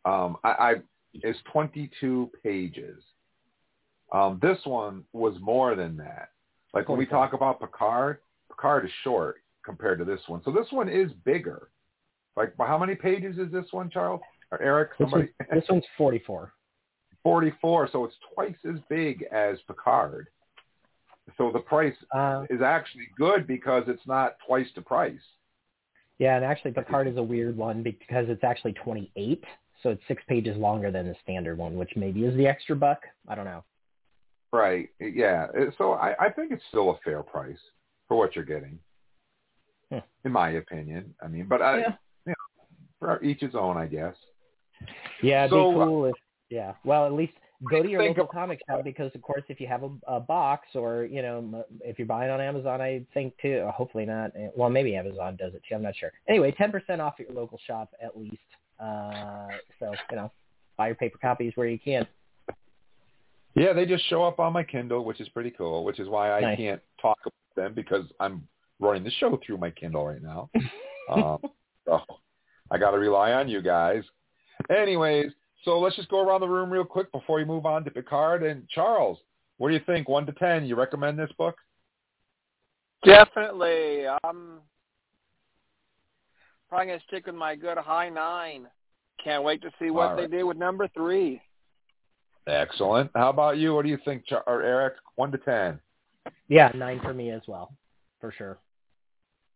[0.06, 0.74] um, I, I
[1.14, 3.02] is 22 pages.
[4.12, 6.30] Um, this one was more than that.
[6.74, 10.42] Like when we talk about Picard, Picard is short compared to this one.
[10.46, 11.70] So this one is bigger.
[12.36, 14.92] Like how many pages is this one, Charles or Eric?
[14.98, 15.30] Somebody?
[15.40, 16.54] This, one, this one's 44.
[17.24, 17.90] 44.
[17.92, 20.28] So it's twice as big as Picard.
[21.38, 25.20] So the price uh, is actually good because it's not twice the price.
[26.20, 29.44] Yeah, and actually Picard is a weird one because it's actually 28
[29.88, 33.04] so it's six pages longer than the standard one, which maybe is the extra buck.
[33.26, 33.64] I don't know.
[34.52, 34.90] Right.
[35.00, 35.48] Yeah.
[35.78, 37.58] So I, I think it's still a fair price
[38.10, 38.80] for what you're getting,
[39.90, 40.00] hmm.
[40.26, 41.16] in my opinion.
[41.24, 41.94] I mean, but I, yeah.
[42.26, 42.66] you know,
[43.00, 44.16] for each his own, I guess.
[45.24, 46.16] Yeah, it'd so, be cool if,
[46.50, 46.74] yeah.
[46.84, 47.34] Well, at least
[47.72, 50.20] go to your local of, comic shop because, of course, if you have a, a
[50.20, 53.70] box or you know, if you're buying on Amazon, I think too.
[53.74, 54.32] Hopefully not.
[54.54, 55.76] Well, maybe Amazon does it too.
[55.76, 56.12] I'm not sure.
[56.28, 58.38] Anyway, ten percent off at your local shop at least.
[58.80, 59.48] Uh,
[59.80, 60.32] so you know,
[60.78, 62.08] buy your paper copies where you can.
[63.56, 65.84] Yeah, they just show up on my Kindle, which is pretty cool.
[65.84, 66.58] Which is why I nice.
[66.58, 68.48] can't talk about them because I'm
[68.80, 70.50] running the show through my Kindle right now.
[71.12, 71.40] um,
[71.86, 72.02] so
[72.70, 74.04] I got to rely on you guys.
[74.70, 75.32] Anyways,
[75.64, 78.44] so let's just go around the room real quick before we move on to Picard
[78.44, 79.18] and Charles.
[79.58, 80.08] What do you think?
[80.08, 81.56] One to ten, you recommend this book?
[83.04, 84.06] Definitely.
[84.24, 84.60] I'm
[86.70, 88.68] probably gonna stick with my good high nine.
[89.24, 90.30] Can't wait to see what right.
[90.30, 91.42] they do with number three.
[92.48, 93.12] Excellent.
[93.16, 93.76] How about you?
[93.76, 94.94] What do you think, or Eric?
[95.16, 95.80] One to ten.
[96.48, 97.74] Yeah, nine for me as well,
[98.22, 98.58] for sure.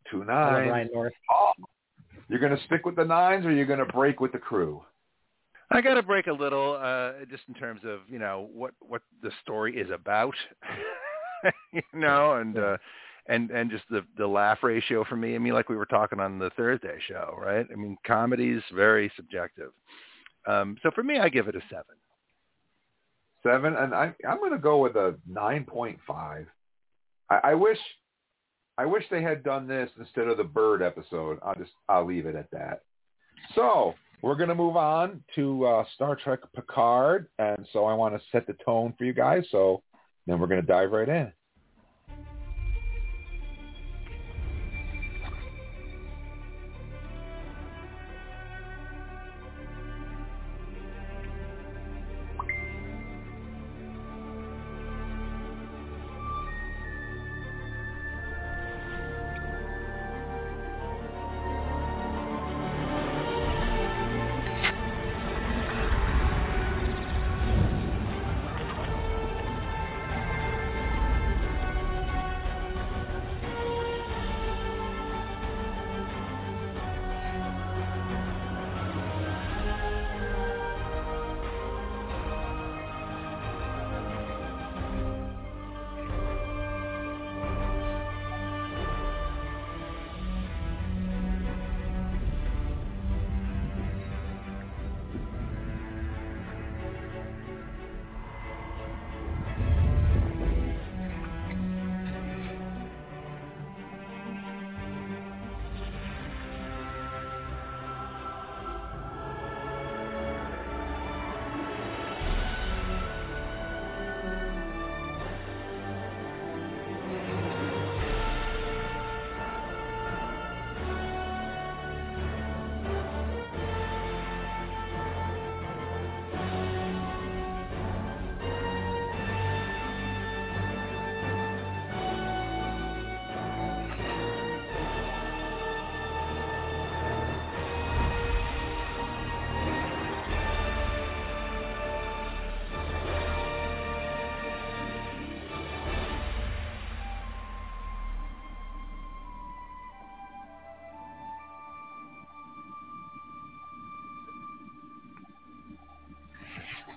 [0.09, 0.69] Two nines.
[0.69, 1.13] Ryan North.
[1.31, 1.51] Oh,
[2.27, 4.81] you're going to stick with the nines, or you're going to break with the crew?
[5.69, 9.01] I got to break a little, uh, just in terms of you know what what
[9.21, 10.35] the story is about,
[11.71, 12.77] you know, and uh,
[13.31, 15.35] and and just the the laugh ratio for me.
[15.35, 17.65] I mean, like we were talking on the Thursday show, right?
[17.71, 19.71] I mean, comedy is very subjective.
[20.47, 21.95] Um, so for me, I give it a seven.
[23.43, 26.45] Seven, and I I'm going to go with a nine point five.
[27.29, 27.79] I, I wish
[28.77, 31.39] I wish they had done this instead of the bird episode.
[31.43, 32.81] I'll just I'll leave it at that.
[33.55, 38.13] So we're going to move on to uh, Star Trek Picard, and so I want
[38.13, 39.43] to set the tone for you guys.
[39.51, 39.81] So
[40.27, 41.31] then we're going to dive right in.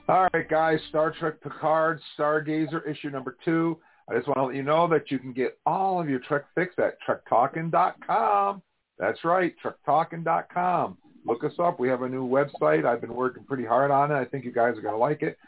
[0.08, 0.78] All right, guys.
[0.90, 3.78] Star Trek Picard Stargazer issue number two.
[4.10, 6.44] I just want to let you know that you can get all of your Trek
[6.54, 8.60] fix at TrekTalkin.com.
[8.98, 10.98] That's right, TrekTalkin.com.
[11.26, 11.80] Look us up.
[11.80, 12.84] We have a new website.
[12.84, 14.14] I've been working pretty hard on it.
[14.16, 15.38] I think you guys are going to like it.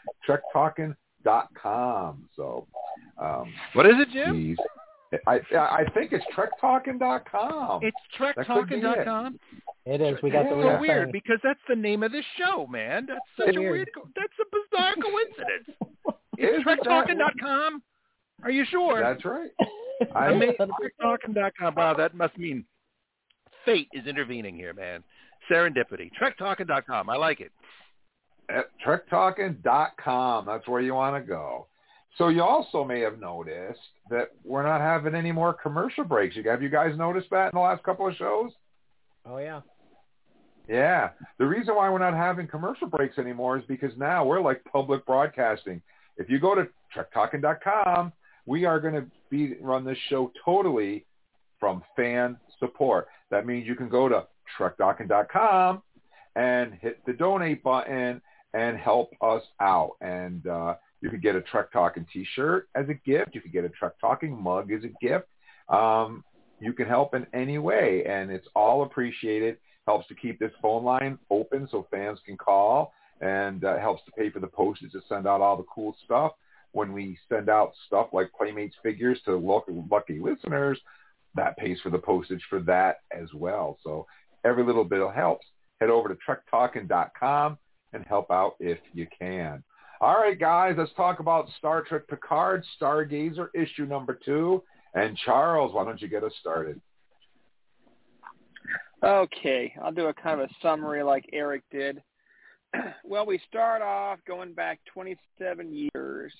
[1.25, 2.29] TrekTalkin.com.
[2.35, 2.65] So,
[3.21, 4.33] um, what is it, Jim?
[4.35, 4.57] geez.
[5.25, 7.79] I I think it's TrekTalkin.com.
[7.83, 8.41] It's could be
[8.81, 9.39] TrekTalkin.com.
[9.85, 10.21] It is.
[10.21, 10.61] We got the Yeah.
[10.63, 11.11] real so weird thing.
[11.13, 13.05] because that's the name of this show, man.
[13.05, 13.71] That's such a Weird.
[13.71, 13.89] weird.
[14.17, 14.46] That's a
[14.77, 15.77] bizarre coincidence.
[16.37, 17.81] Isn't It's that TrekTalkin.com.
[18.43, 19.01] Are you sure?
[19.01, 19.49] That's right.
[20.15, 21.75] I I- mean, TrekTalkin.com.
[21.75, 22.63] Wow, that must mean
[23.65, 25.03] fate is intervening here, man.
[25.51, 26.09] Serendipity.
[26.21, 27.09] TrekTalkin.com.
[27.09, 27.51] I like it.
[28.49, 30.45] at trektalking.com.
[30.45, 31.67] That's where you want to go.
[32.17, 36.35] So you also may have noticed that we're not having any more commercial breaks.
[36.45, 38.51] Have you guys noticed that in the last couple of shows?
[39.25, 39.61] Oh yeah.
[40.67, 41.09] Yeah.
[41.37, 45.05] The reason why we're not having commercial breaks anymore is because now we're like public
[45.05, 45.81] broadcasting.
[46.17, 48.11] If you go to trektalking.com,
[48.45, 51.05] we are going to be run this show totally
[51.59, 53.07] from fan support.
[53.29, 54.25] That means you can go to
[54.57, 55.81] trektalking.com
[56.35, 58.21] and hit the donate button
[58.53, 59.91] and help us out.
[60.01, 63.35] And uh, you can get a Trek Talking T-shirt as a gift.
[63.35, 65.27] You can get a Trek Talking mug as a gift.
[65.69, 66.23] Um,
[66.59, 69.57] you can help in any way, and it's all appreciated.
[69.87, 74.11] Helps to keep this phone line open so fans can call, and uh, helps to
[74.11, 76.33] pay for the postage to send out all the cool stuff.
[76.73, 80.79] When we send out stuff like Playmates figures to local lucky listeners,
[81.35, 83.79] that pays for the postage for that as well.
[83.83, 84.05] So
[84.43, 85.45] every little bit helps.
[85.79, 87.57] Head over to trektalking.com
[87.93, 89.63] and help out if you can.
[90.01, 94.63] All right, guys, let's talk about Star Trek Picard, Stargazer, issue number two.
[94.93, 96.79] And Charles, why don't you get us started?
[99.03, 102.01] Okay, I'll do a kind of a summary like Eric did.
[103.03, 106.33] well, we start off going back 27 years,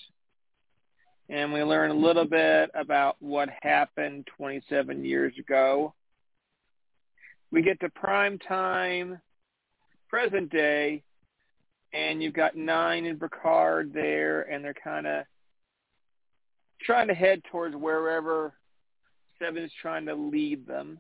[1.29, 5.93] and we learn a little bit about what happened 27 years ago.
[7.51, 9.21] We get to prime time,
[10.09, 11.03] present day,
[11.93, 15.25] and you've got Nine and Picard there, and they're kind of
[16.81, 18.53] trying to head towards wherever
[19.39, 20.99] Seven is trying to lead them.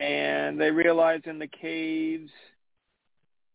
[0.00, 2.30] And they realize in the caves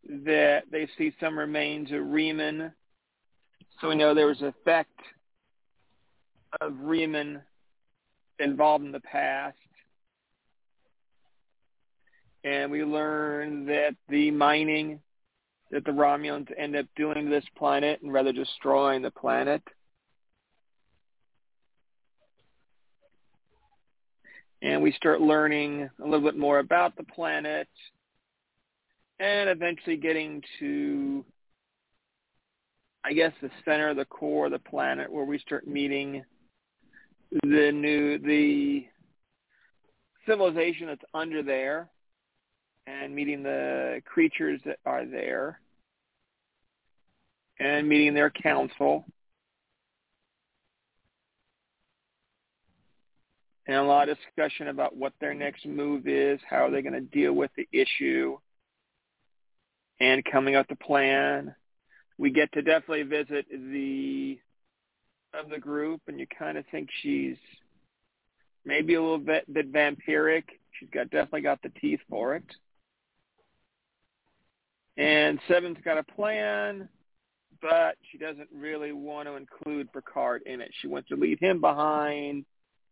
[0.08, 2.72] that they see some remains of Reman.
[3.82, 5.00] So we know there was an effect
[6.62, 7.41] of Reman
[8.39, 9.58] involved in the past.
[12.43, 15.00] And we learn that the mining
[15.72, 19.64] that the Romulans end up doing to this planet and rather destroying the planet
[24.62, 27.68] and we start learning a little bit more about the planet
[29.20, 31.24] and eventually getting to
[33.03, 36.24] I guess the center the core of the planet where we start meeting
[37.43, 38.86] the new the
[40.28, 41.89] civilization that's under there
[42.88, 45.60] and meeting the creatures that are there
[47.60, 49.06] and meeting their council
[53.68, 56.93] and a lot of discussion about what their next move is, how are they going
[56.93, 58.38] to deal with the issue,
[59.99, 61.55] and coming up the plan.
[62.18, 64.39] We get to definitely visit the
[65.34, 67.36] of the group, and you kind of think she's
[68.63, 70.43] maybe a little bit bit vampiric.
[70.80, 72.45] She's got definitely got the teeth for it.
[74.97, 76.88] And Seven's got a plan,
[77.61, 80.72] but she doesn't really want to include Picard in it.
[80.82, 82.45] She wants to leave him behind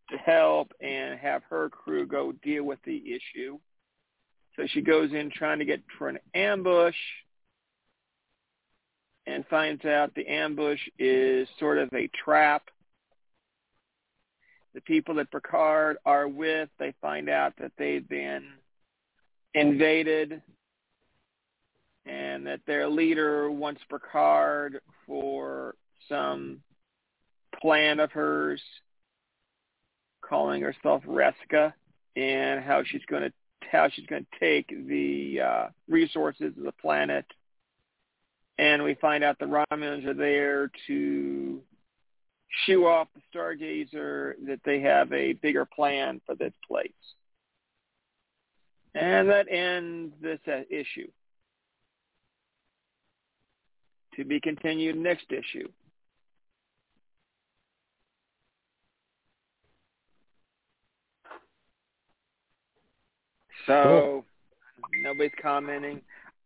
[0.10, 3.58] to help and have her crew go deal with the issue.
[4.56, 6.96] So she goes in trying to get for an ambush
[9.26, 12.64] and finds out the ambush is sort of a trap.
[14.74, 18.44] The people that Picard are with, they find out that they've been
[19.54, 20.42] invaded
[22.06, 25.76] and that their leader wants Picard for
[26.10, 26.60] some
[27.62, 28.62] plan of hers
[30.34, 31.74] calling herself Reska
[32.16, 33.32] and how she's going to
[33.72, 37.26] how she's going to take the uh, resources of the planet.
[38.58, 41.62] And we find out the Romulans are there to
[42.66, 46.92] shoo off the Stargazer that they have a bigger plan for this place.
[48.96, 51.10] And that ends this uh, issue.
[54.16, 55.68] To be continued next issue.
[63.68, 64.26] So
[65.02, 66.02] nobody's commenting.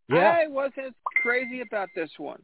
[0.09, 0.37] Yeah.
[0.43, 2.41] I wasn't crazy about this one.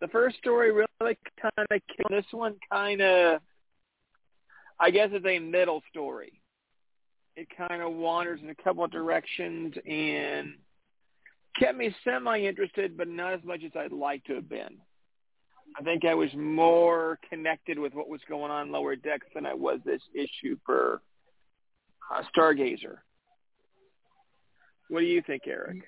[0.00, 2.10] The first story really kind of killed.
[2.10, 3.40] This one kind of,
[4.78, 6.40] I guess, is a middle story.
[7.36, 10.54] It kind of wanders in a couple of directions and
[11.58, 14.78] kept me semi-interested, but not as much as I'd like to have been.
[15.78, 19.54] I think I was more connected with what was going on lower decks than I
[19.54, 21.02] was this issue for
[22.12, 22.98] uh, Stargazer.
[24.90, 25.84] What do you think, Eric?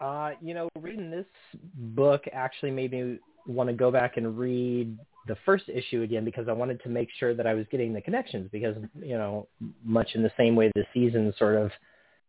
[0.00, 1.26] Uh, you know, reading this
[1.74, 6.48] book actually made me want to go back and read the first issue again because
[6.48, 9.48] I wanted to make sure that I was getting the connections because, you know,
[9.84, 11.70] much in the same way the season sort of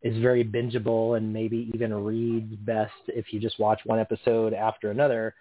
[0.02, 4.90] is very bingeable and maybe even reads best if you just watch one episode after
[4.90, 5.36] another.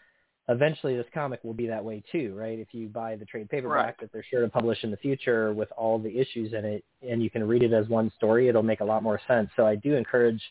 [0.51, 2.59] Eventually this comic will be that way too, right?
[2.59, 4.01] If you buy the trade paperback Right.
[4.01, 7.23] that they're sure to publish in the future with all the issues in it and
[7.23, 9.49] you can read it as one story, it'll make a lot more sense.
[9.57, 10.43] So I do encourage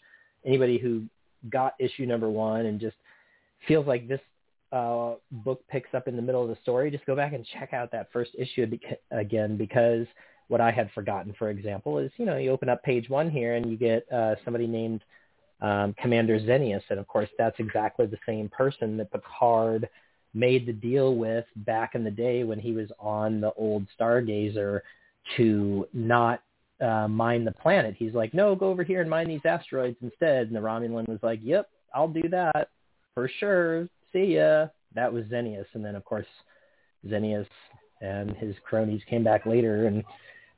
[0.45, 1.03] anybody who
[1.49, 2.95] got issue number one and just
[3.67, 4.21] feels like this
[4.71, 7.73] uh, book picks up in the middle of the story, just go back and check
[7.73, 10.05] out that first issue beca- again because
[10.47, 13.55] what I had forgotten, for example, is you know you open up page one here
[13.55, 15.01] and you get uh, somebody named
[15.61, 19.89] um, Commander Xenius, and of course that's exactly the same person that Picard
[20.33, 24.81] made the deal with back in the day when he was on the old Stargazer
[25.37, 26.41] to not
[26.81, 27.95] uh, mine the planet.
[27.97, 30.47] He's like, no, go over here and mine these asteroids instead.
[30.47, 32.69] And the Romulan was like, yep, I'll do that
[33.13, 33.87] for sure.
[34.13, 34.67] See ya.
[34.95, 35.65] That was Xenius.
[35.73, 36.25] And then, of course,
[37.05, 37.47] Xenius
[38.01, 40.03] and his cronies came back later and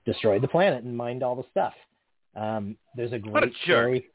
[0.05, 1.73] destroyed the planet and mined all the stuff.
[2.35, 3.53] Um, there's a a great jerk.
[3.63, 4.07] story.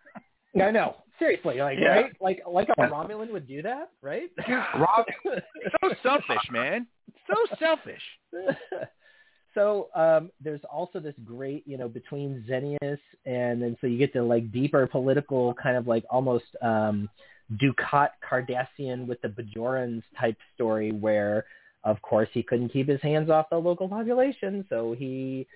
[0.60, 0.96] I know.
[1.18, 1.88] Seriously, like Yeah.
[1.88, 4.30] right, like like a Romulan would do that, right?
[4.48, 5.06] Rob,
[5.82, 6.86] So selfish, man.
[7.26, 8.02] So selfish.
[9.54, 14.12] so um, there's also this great, you know, between Xenius and then so you get
[14.12, 17.08] the like deeper political kind of like almost um,
[17.54, 21.44] Dukat Cardassian with the Bajorans type story where,
[21.84, 25.46] of course, he couldn't keep his hands off the local population, so he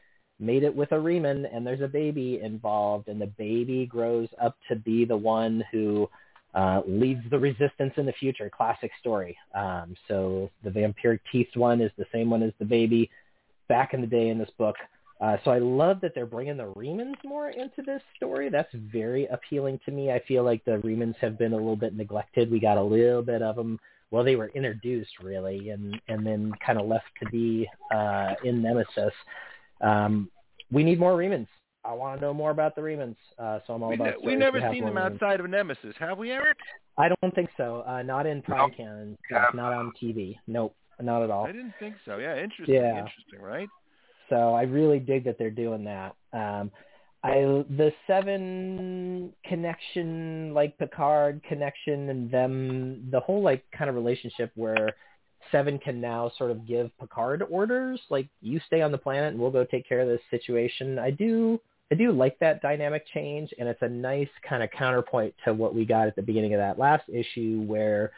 [0.41, 4.57] made it with a Reman and there's a baby involved and the baby grows up
[4.69, 6.09] to be the one who
[6.55, 8.51] uh, leads the resistance in the future.
[8.55, 9.37] Classic story.
[9.55, 13.11] Um, so the vampiric teeth one is the same one as the baby
[13.69, 14.77] back in the day in this book.
[15.21, 18.49] Uh, so I love that they're bringing the Remans more into this story.
[18.49, 20.11] That's very appealing to me.
[20.11, 22.51] I feel like the Remans have been a little bit neglected.
[22.51, 23.79] We got a little bit of them.
[24.11, 28.63] Well, they were introduced really, and and then kind of left to be uh, in
[28.63, 29.13] Nemesis.
[29.81, 30.31] Um,
[30.73, 31.49] we need more Remans.
[31.85, 33.17] I want to know more about the Remans.
[33.39, 34.07] Uh, so I'm all We about.
[34.07, 35.15] ne- we stories never seen them Remans.
[35.15, 36.59] outside of Nemesis, have we, Eric?
[36.99, 37.83] I don't think so.
[37.87, 38.77] Uh, not in Prime No.
[38.77, 39.19] Canon.
[39.55, 40.37] Not on TV.
[40.47, 41.47] Nope, not at all.
[41.47, 42.19] I didn't think so.
[42.19, 42.75] Yeah, interesting.
[42.75, 42.99] Yeah.
[42.99, 43.69] Interesting, right?
[44.29, 46.15] So I really dig that they're doing that.
[46.33, 46.71] Um,
[47.25, 54.53] I the seven connection, like Picard connection, and them the whole like kind of relationship
[54.55, 54.91] where
[55.51, 59.41] Seven can now sort of give Picard orders, like you stay on the planet and
[59.41, 60.99] we'll go take care of this situation.
[60.99, 61.61] I do
[61.93, 65.75] I do like that dynamic change, and it's a nice kind of counterpoint to what
[65.75, 68.13] we got at the beginning of that last issue where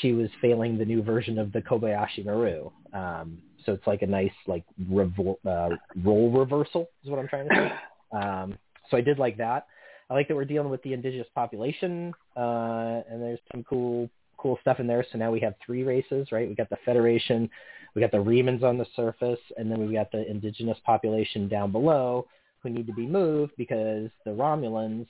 [0.00, 2.70] she was failing the new version of the Kobayashi Maru.
[2.94, 7.48] Um, so it's like a nice like revol- uh, role reversal is what I'm trying
[7.48, 7.72] to say.
[8.12, 8.58] Um,
[8.90, 9.66] so I did like that.
[10.10, 14.10] I like that we're dealing with the indigenous population, uh, and there's some cool
[14.42, 15.04] cool stuff in there.
[15.12, 16.48] So now we have three races, right?
[16.48, 17.48] We got the Federation,
[17.94, 21.70] we got the Remans on the surface, and then we've got the indigenous population down
[21.70, 22.26] below
[22.62, 25.06] who need to be moved because the Romulans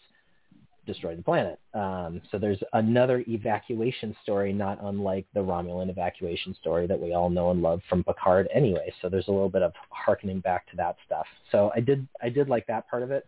[0.87, 1.61] destroyed the planet.
[1.75, 7.31] Um, so there's another evacuation story, not unlike the Romulan evacuation story that we all
[7.31, 8.93] know and love from Picard anyway.
[9.01, 11.27] So there's a little bit of harkening back to that stuff.
[11.53, 13.27] So I did I did like that part of it.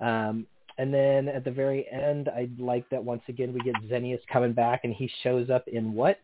[0.00, 0.46] Um,
[0.78, 4.52] and then at the very end, I like that once again we get Xenius coming
[4.52, 6.18] back and he shows up in what?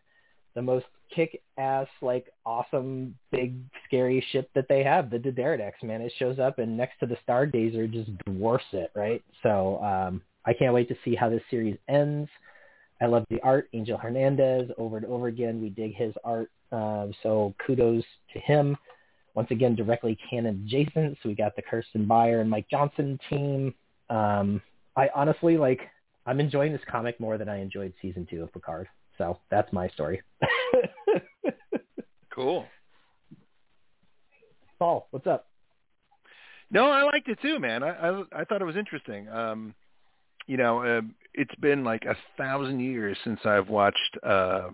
[0.55, 6.01] The most kick-ass, like awesome, big, scary ship that they have, the D'deridex, man.
[6.01, 9.21] It shows up and next to the Stargazer just dwarfs it, right?
[9.43, 12.29] So um, I can't wait to see how this series ends.
[13.01, 15.61] I love the art, Angel Hernandez, over and over again.
[15.61, 18.77] We dig his art, um, so kudos to him.
[19.33, 21.17] Once again, directly canon adjacent.
[21.21, 23.73] So we got the Kirsten Beyer and Mike Johnson team.
[24.09, 24.61] Um,
[24.95, 25.81] I honestly like.
[26.27, 28.87] I'm enjoying this comic more than I enjoyed season two of Picard.
[29.15, 30.23] So that's my story.
[32.35, 32.65] Cool.
[34.77, 35.47] Paul, what's up?
[36.69, 37.81] No, I liked it too, man.
[37.81, 39.29] I I, I thought it was interesting.
[39.29, 39.73] Um,
[40.45, 41.01] you know, uh,
[41.33, 44.17] it's been like a thousand years since I've watched.
[44.21, 44.69] Uh,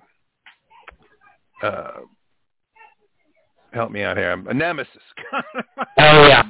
[1.61, 1.91] uh,
[3.73, 4.31] help me out here.
[4.31, 4.97] I'm, a Nemesis.
[5.99, 6.43] Oh, yeah.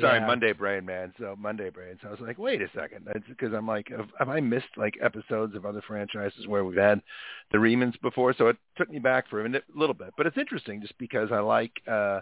[0.00, 0.26] Sorry, Yeah.
[0.26, 1.12] Monday Brain, man.
[1.18, 1.98] So Monday Brain.
[2.00, 4.94] So I was like, wait a second, because I'm like, have, have I missed like
[5.02, 7.02] episodes of other franchises where we've had
[7.50, 8.34] the Remans before?
[8.36, 11.30] So it took me back for a minute, little bit, but it's interesting just because
[11.32, 11.72] I like.
[11.86, 12.20] uh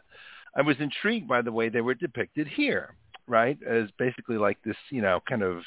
[0.56, 2.96] I was intrigued by the way they were depicted here,
[3.28, 3.56] right?
[3.62, 5.62] As basically like this, you know, kind of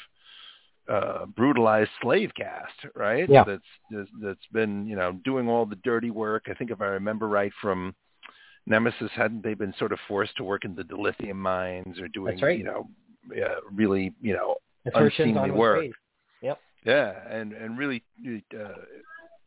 [0.90, 3.26] uh brutalized slave caste, right?
[3.26, 3.44] Yeah.
[3.44, 6.44] That's that's that's been, you know, doing all the dirty work.
[6.50, 7.94] I think if I remember right from
[8.66, 12.40] Nemesis, hadn't they been sort of forced to work in the dilithium mines or doing,
[12.40, 12.58] right.
[12.58, 12.88] you know,
[13.32, 14.56] uh, really, you know,
[14.94, 15.84] unseemly work.
[16.42, 16.58] Yep.
[16.84, 18.02] yeah, and and really,
[18.58, 18.68] uh,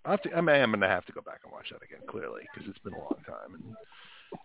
[0.06, 1.84] I have to, I mean, I'm going to have to go back and watch that
[1.84, 3.76] again, clearly, because it's been a long time and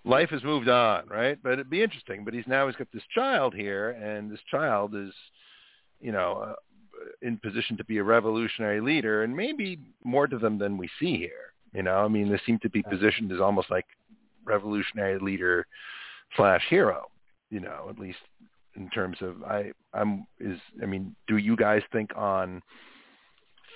[0.05, 1.39] life has moved on, right?
[1.43, 2.25] But it'd be interesting.
[2.25, 5.12] But he's now he's got this child here, and this child is,
[6.01, 6.55] you know, uh,
[7.20, 11.16] in position to be a revolutionary leader, and maybe more to them than we see
[11.16, 11.53] here.
[11.75, 13.87] You know, I mean, they seem to be positioned as almost like
[14.45, 15.66] revolutionary leader
[16.36, 17.09] slash hero.
[17.51, 18.18] You know, at least
[18.76, 22.62] in terms of I I'm is I mean, do you guys think on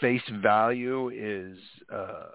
[0.00, 1.58] face value is
[1.92, 2.28] uh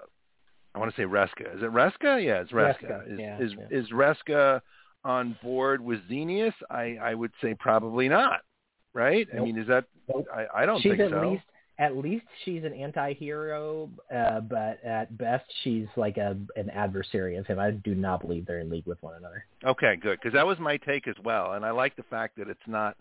[0.73, 1.55] I want to say Reska.
[1.55, 2.23] Is it Reska?
[2.23, 2.83] Yeah, it's Reska.
[2.83, 3.77] Reska, Is yeah, is yeah.
[3.79, 4.61] is Reska
[5.03, 6.53] on board with Xenius?
[6.69, 8.41] I I would say probably not.
[8.93, 9.27] Right?
[9.35, 10.27] I mean, is that Nope.
[10.33, 11.29] I I don't she's think at so.
[11.29, 11.43] least
[11.81, 17.47] at least she's an anti-hero, uh, but at best she's like a an adversary of
[17.47, 17.57] him.
[17.57, 19.45] I do not believe they're in league with one another.
[19.65, 20.19] Okay, good.
[20.21, 22.97] Because that was my take as well, and I like the fact that it's not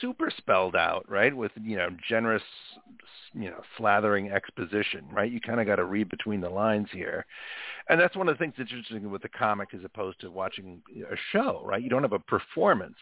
[0.00, 1.36] super spelled out, right?
[1.36, 2.42] With you know generous,
[3.32, 5.30] you know, slathering exposition, right?
[5.30, 7.26] You kind of got to read between the lines here,
[7.88, 10.80] and that's one of the things that's interesting with the comic as opposed to watching
[11.10, 11.82] a show, right?
[11.82, 12.94] You don't have a performance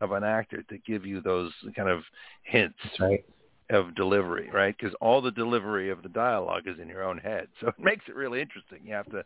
[0.00, 2.02] of an actor to give you those kind of
[2.42, 3.24] hints right.
[3.70, 4.74] Of delivery, right?
[4.76, 8.04] Because all the delivery of the dialogue is in your own head, so it makes
[8.08, 8.80] it really interesting.
[8.84, 9.24] You have to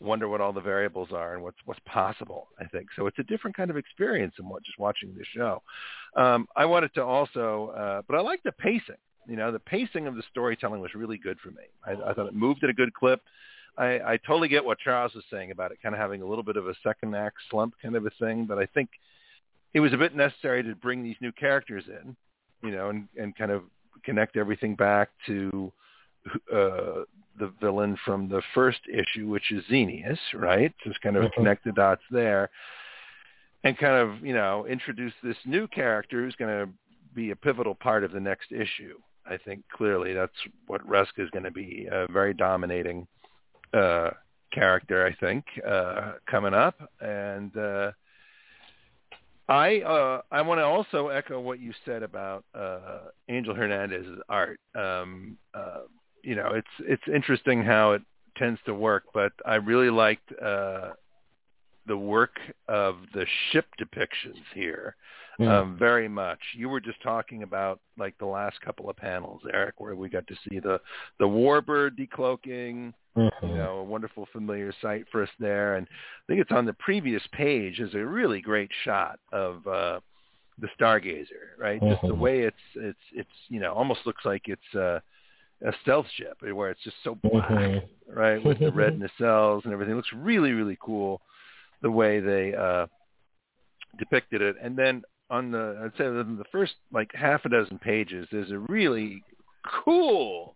[0.00, 2.48] wonder what all the variables are and what's what's possible.
[2.58, 3.06] I think so.
[3.06, 5.62] It's a different kind of experience than what just watching the show.
[6.16, 8.96] Um, I wanted to also, uh, but I like the pacing.
[9.26, 11.64] You know, the pacing of the storytelling was really good for me.
[11.86, 13.22] I, I thought it moved at a good clip.
[13.76, 16.44] I, I totally get what Charles was saying about it, kind of having a little
[16.44, 18.90] bit of a second act slump kind of a thing, but I think
[19.72, 22.16] it was a bit necessary to bring these new characters in,
[22.62, 23.62] you know, and, and kind of
[24.04, 25.72] connect everything back to
[26.52, 27.02] uh,
[27.38, 30.72] the villain from the first issue, which is Xenius, right?
[30.84, 31.34] Just kind of Mhm.
[31.34, 32.50] connect the dots there,
[33.64, 36.72] and kind of you know introduce this new character who's going to
[37.14, 38.98] be a pivotal part of the next issue.
[39.26, 40.36] I think clearly that's
[40.66, 43.06] what Rusk is going to be a very dominating
[43.72, 44.10] uh,
[44.52, 45.06] character.
[45.06, 47.92] I think uh, coming up, and uh,
[49.48, 54.58] I uh, I want to also echo what you said about uh, Angel Hernandez's art.
[54.74, 55.82] Um, uh,
[56.22, 58.02] you know, it's it's interesting how it
[58.36, 60.90] tends to work, but I really liked uh,
[61.86, 62.38] the work
[62.68, 64.96] of the ship depictions here
[65.40, 65.48] Mm.
[65.48, 66.38] um, very much.
[66.54, 70.26] You were just talking about like the last couple of panels, Eric, where we got
[70.28, 70.80] to see the
[71.18, 72.94] the warbird decloaking.
[73.16, 73.30] Mhm.
[73.42, 76.72] You know, a wonderful familiar sight for us there, and I think it's on the
[76.74, 77.78] previous page.
[77.80, 80.00] Is a really great shot of uh,
[80.58, 81.80] the Stargazer, right?
[81.80, 82.18] Just the Mhm.
[82.18, 85.00] way it's it's it's you know almost looks like it's uh,
[85.64, 87.88] a stealth ship where it's just so black, Mhm.
[88.08, 89.94] right, with the red nacelles and everything.
[89.94, 91.20] It looks really really cool
[91.82, 92.86] the way they uh,
[93.98, 97.78] depicted it, and then on the I'd say in the first like half a dozen
[97.78, 99.22] pages, there's a really
[99.84, 100.54] cool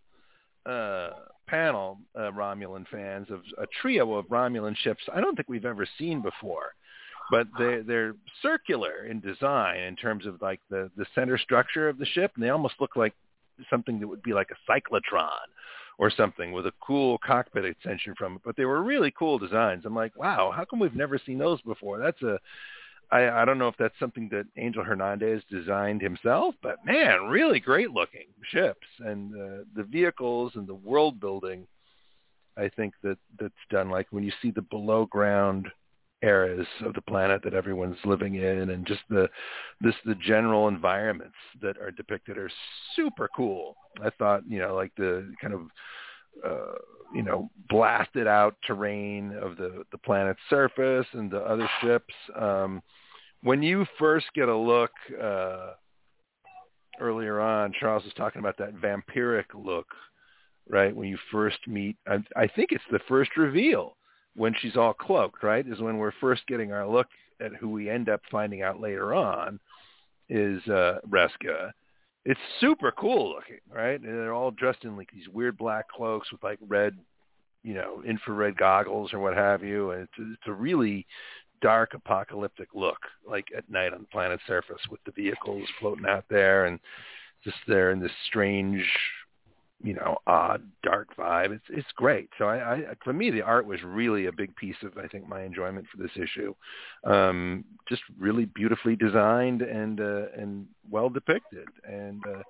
[0.66, 1.10] uh,
[1.46, 5.02] panel, uh, Romulan fans, of a trio of Romulan ships.
[5.12, 6.74] I don't think we've ever seen before,
[7.30, 11.98] but they're, they're circular in design in terms of like the the center structure of
[11.98, 13.14] the ship, and they almost look like
[13.70, 15.48] something that would be like a cyclotron
[15.98, 18.42] or something with a cool cockpit extension from it.
[18.44, 19.84] But they were really cool designs.
[19.84, 21.98] I'm like, wow, how come we've never seen those before?
[21.98, 22.38] That's a
[23.10, 27.60] I, I don't know if that's something that Angel Hernandez designed himself, but man, really
[27.60, 31.66] great looking ships and uh, the vehicles and the world building.
[32.56, 35.68] I think that that's done like when you see the below ground
[36.22, 39.28] eras of the planet that everyone's living in and just the
[39.80, 42.50] this the general environments that are depicted are
[42.96, 43.76] super cool.
[44.02, 45.62] I thought, you know, like the kind of
[46.44, 46.74] uh,
[47.14, 52.14] you know, blasted out terrain of the the planet's surface and the other ships.
[52.38, 52.82] Um,
[53.42, 54.90] when you first get a look
[55.22, 55.72] uh,
[57.00, 59.86] earlier on, Charles was talking about that vampiric look,
[60.68, 60.94] right?
[60.94, 63.96] When you first meet, I, I think it's the first reveal
[64.34, 65.66] when she's all cloaked, right?
[65.66, 67.06] Is when we're first getting our look
[67.40, 69.60] at who we end up finding out later on
[70.28, 71.70] is uh, Reska.
[72.24, 74.00] It's super cool looking, right?
[74.00, 76.96] And they're all dressed in like these weird black cloaks with like red,
[77.62, 79.92] you know, infrared goggles or what have you.
[79.92, 81.06] And it's, it's a really
[81.60, 86.24] dark apocalyptic look, like at night on the planet's surface with the vehicles floating out
[86.28, 86.78] there and
[87.44, 88.84] just there in this strange,
[89.82, 91.52] you know, odd, dark vibe.
[91.52, 92.28] It's it's great.
[92.38, 95.28] So I, I for me the art was really a big piece of I think
[95.28, 96.54] my enjoyment for this issue.
[97.04, 102.22] Um, just really beautifully designed and uh, and well depicted and.
[102.26, 102.42] Uh,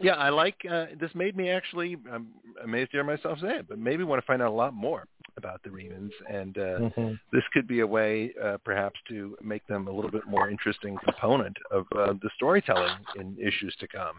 [0.00, 1.14] yeah, I like uh, this.
[1.14, 2.28] Made me actually I'm
[2.64, 5.06] amazed to hear myself say it, but maybe want to find out a lot more
[5.36, 7.14] about the Remans, and uh, mm-hmm.
[7.32, 10.96] this could be a way, uh, perhaps, to make them a little bit more interesting
[11.04, 14.16] component of uh, the storytelling in issues to come.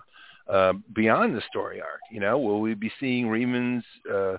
[0.47, 3.83] Uh, beyond the story arc, you know, will we be seeing Remans
[4.13, 4.37] uh,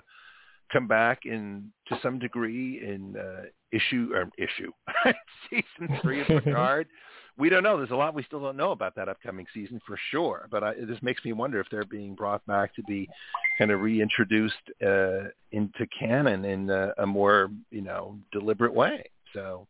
[0.71, 4.71] come back in to some degree in uh, issue or issue
[5.49, 6.87] season three of Picard?
[7.37, 7.77] we don't know.
[7.77, 10.47] There's a lot we still don't know about that upcoming season for sure.
[10.49, 13.09] But I, it just makes me wonder if they're being brought back to be
[13.57, 19.03] kind of reintroduced uh, into canon in a, a more you know deliberate way.
[19.33, 19.67] So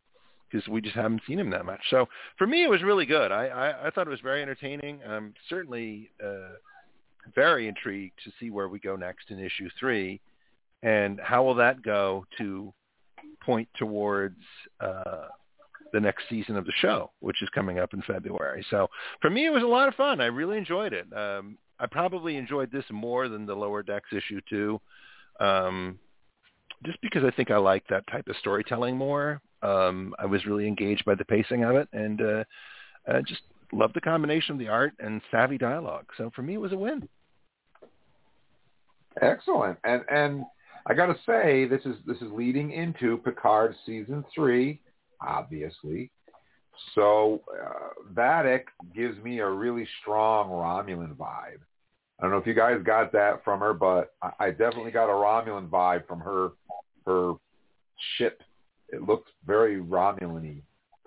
[0.50, 1.82] because we just haven't seen him that much.
[1.90, 3.32] So for me, it was really good.
[3.32, 5.02] I, I, I thought it was very entertaining.
[5.08, 6.56] I'm certainly uh,
[7.34, 10.22] very intrigued to see where we go next in issue three,
[10.84, 12.74] and how will that go to
[13.44, 14.40] point towards
[14.80, 15.28] uh,
[15.94, 18.66] the next season of the show, which is coming up in February.
[18.70, 18.88] So
[19.22, 20.20] for me, it was a lot of fun.
[20.22, 21.08] I really enjoyed it.
[21.16, 24.80] Um, I probably enjoyed this more than the Lower Decks issue two,
[25.40, 26.00] um,
[26.86, 29.42] just because I think I like that type of storytelling more.
[29.66, 32.44] Um, I was really engaged by the pacing of it, and uh,
[33.08, 33.42] I just
[33.72, 36.06] loved the combination of the art and savvy dialogue.
[36.18, 37.08] So for me, it was a win.
[39.22, 40.44] Excellent, and and
[40.88, 44.82] I got to say, this is this is leading into Picard season three
[45.22, 46.12] obviously.
[46.94, 48.42] So uh,
[48.94, 51.60] gives me a really strong Romulan vibe.
[52.20, 55.10] I don't know if you guys got that from her, but I, I definitely got
[55.10, 56.52] a Romulan vibe from her
[57.06, 57.34] her
[58.18, 58.42] ship.
[58.90, 60.62] It looks very Romulan-y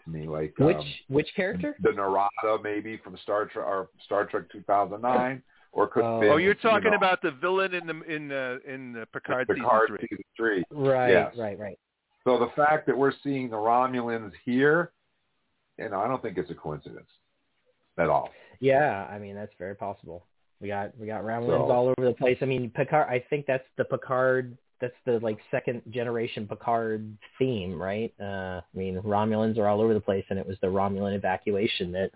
[0.05, 1.77] to me, like which um, which character?
[1.83, 6.21] The Narada, maybe from Star Trek or Star Trek 2009, or could oh.
[6.21, 9.07] Been, oh, you're talking you know, about the villain in the in the in the
[9.13, 10.09] Picard, Picard season three.
[10.09, 10.65] Season three.
[10.71, 11.35] Right, yes.
[11.37, 11.79] right, right.
[12.25, 14.93] So the fact that we're seeing the Romulans here,
[15.79, 17.09] you know, I don't think it's a coincidence
[17.99, 18.31] at all.
[18.61, 20.27] Yeah, I mean that's very possible.
[20.61, 22.39] We got we got Romulans So- all over the place.
[22.41, 23.09] I mean Picard.
[23.09, 24.57] I think that's the Picard.
[24.81, 28.13] That's the like second generation Picard theme, right?
[28.21, 31.93] Uh, I mean Romulans are all over the place, and it was the Romulan evacuation
[31.93, 32.11] that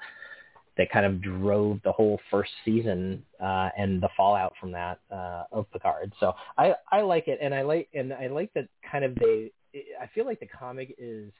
[0.78, 5.44] that kind of drove the whole first season uh, and the fallout from that uh,
[5.52, 6.12] of Picard.
[6.20, 9.52] So I I like it, and I like and I like that kind of they.
[10.00, 11.32] I feel like the comic is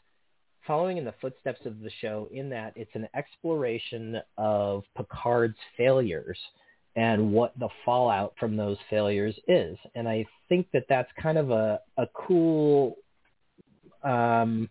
[0.66, 6.38] following in the footsteps of the show in that it's an exploration of Picard's failures
[6.96, 9.78] and what the fallout from those failures is.
[9.94, 12.96] And I think that that's kind of a, a cool
[14.02, 14.68] um,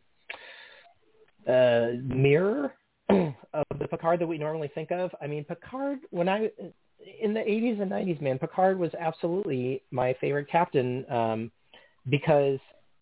[1.47, 2.73] uh, mirror
[3.09, 5.11] of the Picard that we normally think of.
[5.21, 6.49] I mean, Picard, when I,
[7.21, 11.51] in the 80s and 90s, man, Picard was absolutely my favorite captain um,
[12.09, 12.59] because,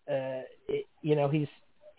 [0.09, 1.47] uh, it, you know, he's,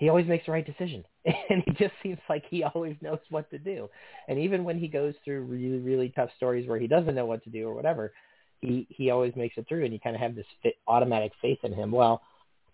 [0.00, 1.04] he always makes the right decision.
[1.50, 3.90] And he just seems like he always knows what to do.
[4.28, 7.44] And even when he goes through really, really tough stories where he doesn't know what
[7.44, 8.12] to do or whatever,
[8.62, 11.58] he, he always makes it through and you kind of have this fit, automatic faith
[11.64, 11.92] in him.
[11.92, 12.22] Well,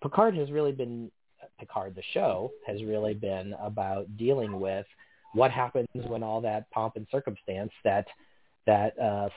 [0.00, 1.10] Picard has really been,
[1.58, 4.86] Picard the show has really been about dealing with
[5.34, 8.06] what happens when all that pomp and circumstance that
[8.66, 9.28] that uh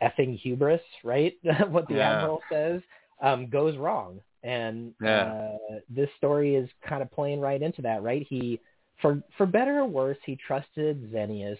[0.00, 1.34] effing hubris, right?
[1.68, 2.12] what the Yeah.
[2.14, 2.80] admiral says
[3.20, 4.20] um goes wrong.
[4.46, 5.24] And Yeah.
[5.24, 8.26] uh this story is kind of playing right into that, right?
[8.28, 8.60] He
[9.02, 11.58] for for better or worse, he trusted Xenius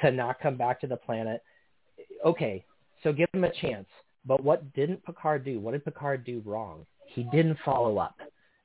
[0.00, 1.42] to not come back to the planet.
[2.24, 2.64] Okay,
[3.02, 3.88] so give him a chance.
[4.24, 5.58] But what didn't Picard do?
[5.58, 6.86] What did Picard do wrong?
[7.06, 8.16] He didn't follow up.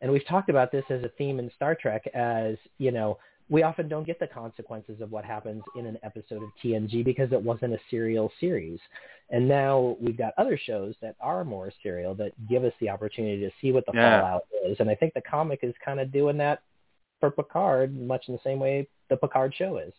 [0.02, 3.18] And we've talked about this as a theme in Star Trek as, you know,
[3.50, 7.32] we often don't get the consequences of what happens in an episode of TNG because
[7.32, 8.80] it wasn't a serial series.
[9.30, 13.40] And now we've got other shows that are more serial that give us the opportunity
[13.42, 14.20] to see what the Yeah.
[14.22, 14.80] fallout is.
[14.80, 16.62] And I think the comic is kind of doing that
[17.20, 19.94] for Picard, much in the same way the Picard show is.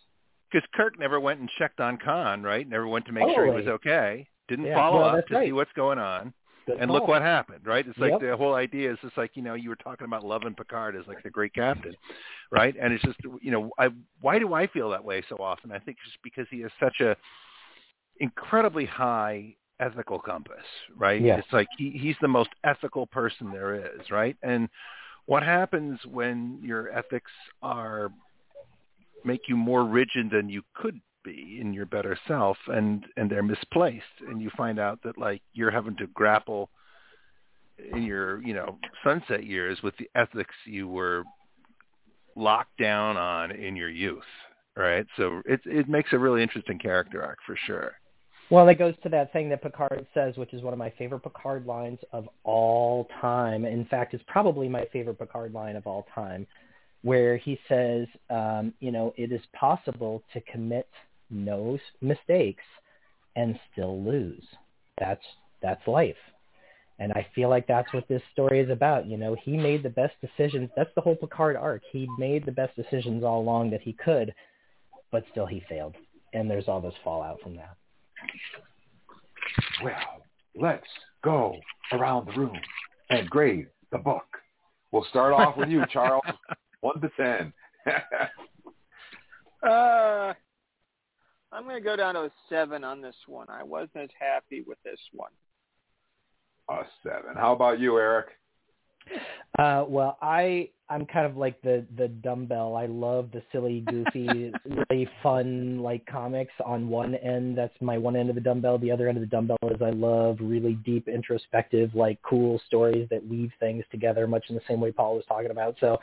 [0.51, 2.67] Because Kirk never went and checked on Khan, right?
[2.69, 4.29] Never went to make sure he was okay.
[4.49, 5.47] Didn't Yeah, follow well, up to right.
[5.47, 6.33] see what's going on.
[6.81, 7.87] And look what happened, right?
[7.87, 8.21] It's like Yep.
[8.21, 11.07] the whole idea is just like you know you were talking about loving Picard as
[11.07, 11.95] like the great captain,
[12.51, 12.75] right?
[12.81, 13.89] And it's just you know I
[14.21, 15.73] why do I feel that way so often?
[15.73, 17.17] I think it's just because he has such a
[18.21, 20.65] incredibly high ethical compass,
[20.97, 21.23] right?
[21.23, 21.39] Yeah.
[21.39, 24.37] It's like he, he's the most ethical person there is, right?
[24.43, 24.69] And
[25.27, 27.31] what happens when your ethics
[27.63, 28.11] are
[29.25, 34.05] make you more rigid than you could in your better self and and they're misplaced
[34.29, 36.71] and you find out that like you're having to grapple
[37.93, 41.25] in your you know sunset years with the ethics you were
[42.39, 44.23] locked down on in your youth,
[44.77, 45.07] right?
[45.17, 47.93] So it it makes a really interesting character arc for sure.
[48.51, 51.21] Well, that goes to that thing that Picard says, which is one of my favorite
[51.21, 53.67] Picard lines of all time.
[53.67, 56.47] In fact, it's probably my favorite Picard line of all time,
[57.03, 60.89] where he says, um, you know, it is possible to commit
[61.31, 62.65] no mistakes
[63.37, 64.45] and still lose.
[64.99, 65.25] That's
[65.63, 66.17] that's life.
[67.01, 69.07] And I feel like that's what this story is about.
[69.07, 70.69] You know, he made the best decisions.
[70.77, 71.83] That's the whole Picard arc.
[71.93, 74.35] He made the best decisions all along that he could,
[75.13, 75.95] but still he failed.
[76.35, 77.77] And there's all this fallout from that.
[79.83, 80.23] Well,
[80.57, 80.87] let's
[81.23, 81.57] go
[81.93, 82.59] around the room
[83.11, 84.27] and grade the book.
[84.91, 86.25] We'll start off with you, Charles.
[86.81, 87.53] One to ten.
[89.69, 90.35] uh,
[91.53, 93.47] I'm going to go down to a seven on this one.
[93.49, 95.31] I wasn't as happy with this one.
[96.69, 97.35] A seven.
[97.37, 98.29] How about you, Eric?
[99.59, 102.77] Uh, well, I I'm kind of like the the dumbbell.
[102.77, 104.53] I love the silly, goofy,
[104.91, 106.53] really fun like comics.
[106.65, 108.79] On one end, that's my one end of the dumbbell.
[108.79, 113.09] The other end of the dumbbell is I love really deep, introspective, like cool stories
[113.11, 115.77] that weave things together, much in the same way Paul was talking about.
[115.81, 115.99] So,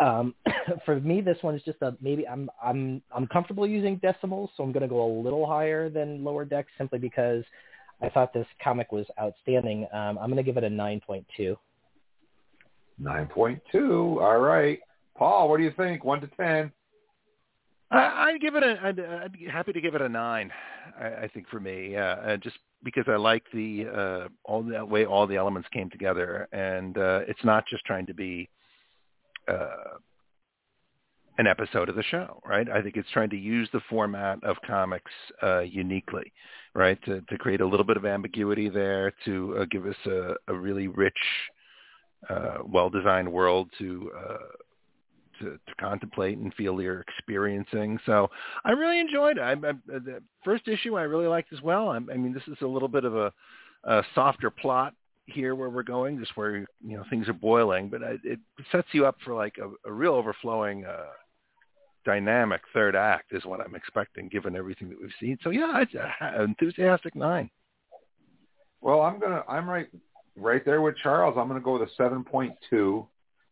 [0.00, 0.34] um,
[0.84, 2.26] for me, this one is just a maybe.
[2.26, 6.24] I'm I'm I'm comfortable using decimals, so I'm going to go a little higher than
[6.24, 7.44] lower decks simply because
[8.00, 9.86] I thought this comic was outstanding.
[9.92, 11.56] Um, I'm going to give it a 9.2.
[13.00, 14.20] 9.2.
[14.20, 14.80] All right.
[15.16, 16.04] Paul, what do you think?
[16.04, 16.72] 1 to 10.
[17.92, 18.80] I, I'd give it a.
[18.82, 20.50] I'd, I'd be happy to give it a nine.
[20.98, 25.04] I, I think for me, uh, just because I like the uh, all the way
[25.04, 28.48] all the elements came together, and uh, it's not just trying to be
[29.48, 29.98] uh,
[31.38, 32.68] an episode of the show, right?
[32.68, 35.10] I think it's trying to use the format of comics
[35.42, 36.32] uh, uniquely,
[36.74, 37.02] right?
[37.06, 40.54] To, to create a little bit of ambiguity there, to uh, give us a, a
[40.54, 41.14] really rich,
[42.28, 44.36] uh, well-designed world to, uh,
[45.40, 47.98] to to contemplate and feel you're experiencing.
[48.04, 48.28] So
[48.64, 49.40] I really enjoyed it.
[49.40, 51.88] I, I, the first issue I really liked as well.
[51.88, 53.32] I, I mean, this is a little bit of a,
[53.84, 54.94] a softer plot
[55.26, 56.66] here where we're going, just where you
[56.96, 60.84] know things are boiling, but it sets you up for like a, a real overflowing
[60.84, 61.10] uh,
[62.04, 65.38] dynamic third act is what I'm expecting, given everything that we've seen.
[65.42, 67.50] So yeah, it's an enthusiastic nine.
[68.80, 69.88] Well, I'm gonna I'm right
[70.36, 71.36] right there with Charles.
[71.38, 73.06] I'm gonna go with a seven point two.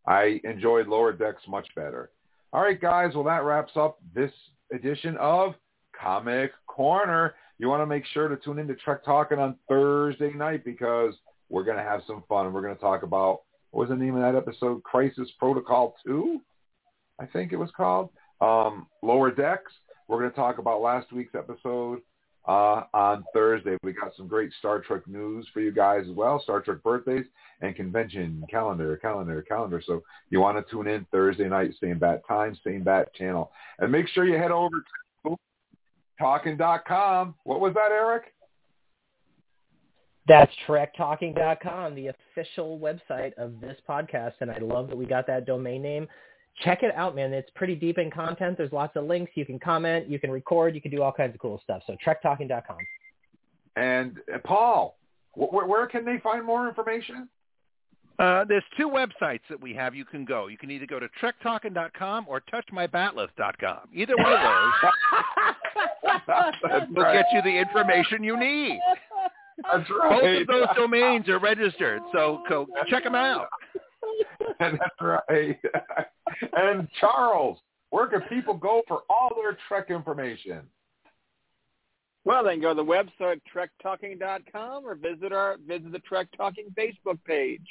[0.07, 2.11] I enjoyed Lower Decks much better.
[2.53, 3.15] All right, guys.
[3.15, 4.33] Well, that wraps up this
[4.73, 5.55] edition of
[5.99, 7.35] Comic Corner.
[7.59, 11.15] You want to make sure to tune in to Trek Talking on Thursday night because
[11.51, 13.43] we're going to have some fun and we're going to talk about
[13.73, 14.83] what was the name of that episode?
[14.83, 16.41] Crisis Protocol 2,
[17.21, 18.11] I think it was called.
[18.41, 19.73] Um, Lower Decks.
[20.09, 22.01] We're going to talk about last week's episode
[22.49, 23.77] uh, on Thursday.
[23.83, 26.41] We got some great Star Trek news for you guys as well.
[26.43, 27.27] Star Trek birthdays
[27.61, 29.83] and convention calendar, calendar, calendar.
[29.87, 33.53] So you want to tune in Thursday night, same bat time, same bat channel.
[33.79, 34.85] And make sure you head over
[35.27, 35.37] to
[36.19, 37.35] talking.com.
[37.45, 38.33] What was that, Eric?
[40.29, 44.35] That's trektalking.com, the official website of this podcast.
[44.41, 46.07] And I love that we got that domain name.
[46.65, 47.33] Check it out, man.
[47.33, 48.59] It's pretty deep in content.
[48.59, 49.33] There's lots of links.
[49.35, 50.09] You can comment.
[50.09, 50.75] You can record.
[50.75, 51.83] You can do all kinds of cool stuff.
[51.87, 52.77] So trektalking.com.
[53.77, 54.97] And uh, Paul,
[55.33, 57.29] wh- where can they find more information?
[58.19, 60.49] Uh, there's two websites that we have you can go.
[60.49, 63.79] You can either go to trektalking.com or touchmybatleth.com.
[63.95, 64.73] Either one of those
[66.95, 68.79] will get you the information you need.
[69.63, 70.21] That's right.
[70.21, 73.49] Both of those domains are registered, so go check them out.
[74.61, 75.59] That's right.
[76.57, 77.59] and Charles,
[77.91, 80.63] where can people go for all their Trek information?
[82.25, 86.67] Well, they can go to the website trektalking.com or visit our visit the Trek Talking
[86.79, 87.67] Facebook page.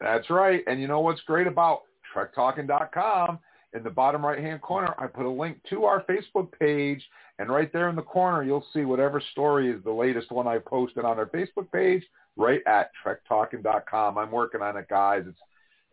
[0.00, 0.62] That's right.
[0.66, 1.82] And you know what's great about
[2.14, 3.38] trektalking.com?
[3.74, 7.04] In the bottom right-hand corner, I put a link to our Facebook page,
[7.38, 10.58] and right there in the corner, you'll see whatever story is the latest one I
[10.58, 12.04] posted on our Facebook page,
[12.36, 14.18] right at trektalking.com.
[14.18, 15.24] I'm working on it, guys.
[15.26, 15.38] It's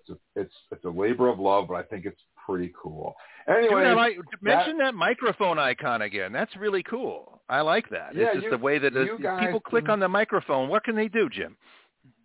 [0.02, 3.16] it's a, it's, it's a labor of love, but I think it's pretty cool.
[3.48, 6.32] Anyway, like, mention that, that, microphone icon again.
[6.32, 7.42] That's really cool.
[7.50, 8.16] I like that.
[8.16, 8.94] Yeah, it's just you, the way that
[9.40, 10.70] people click on the microphone.
[10.70, 11.58] What can they do, Jim?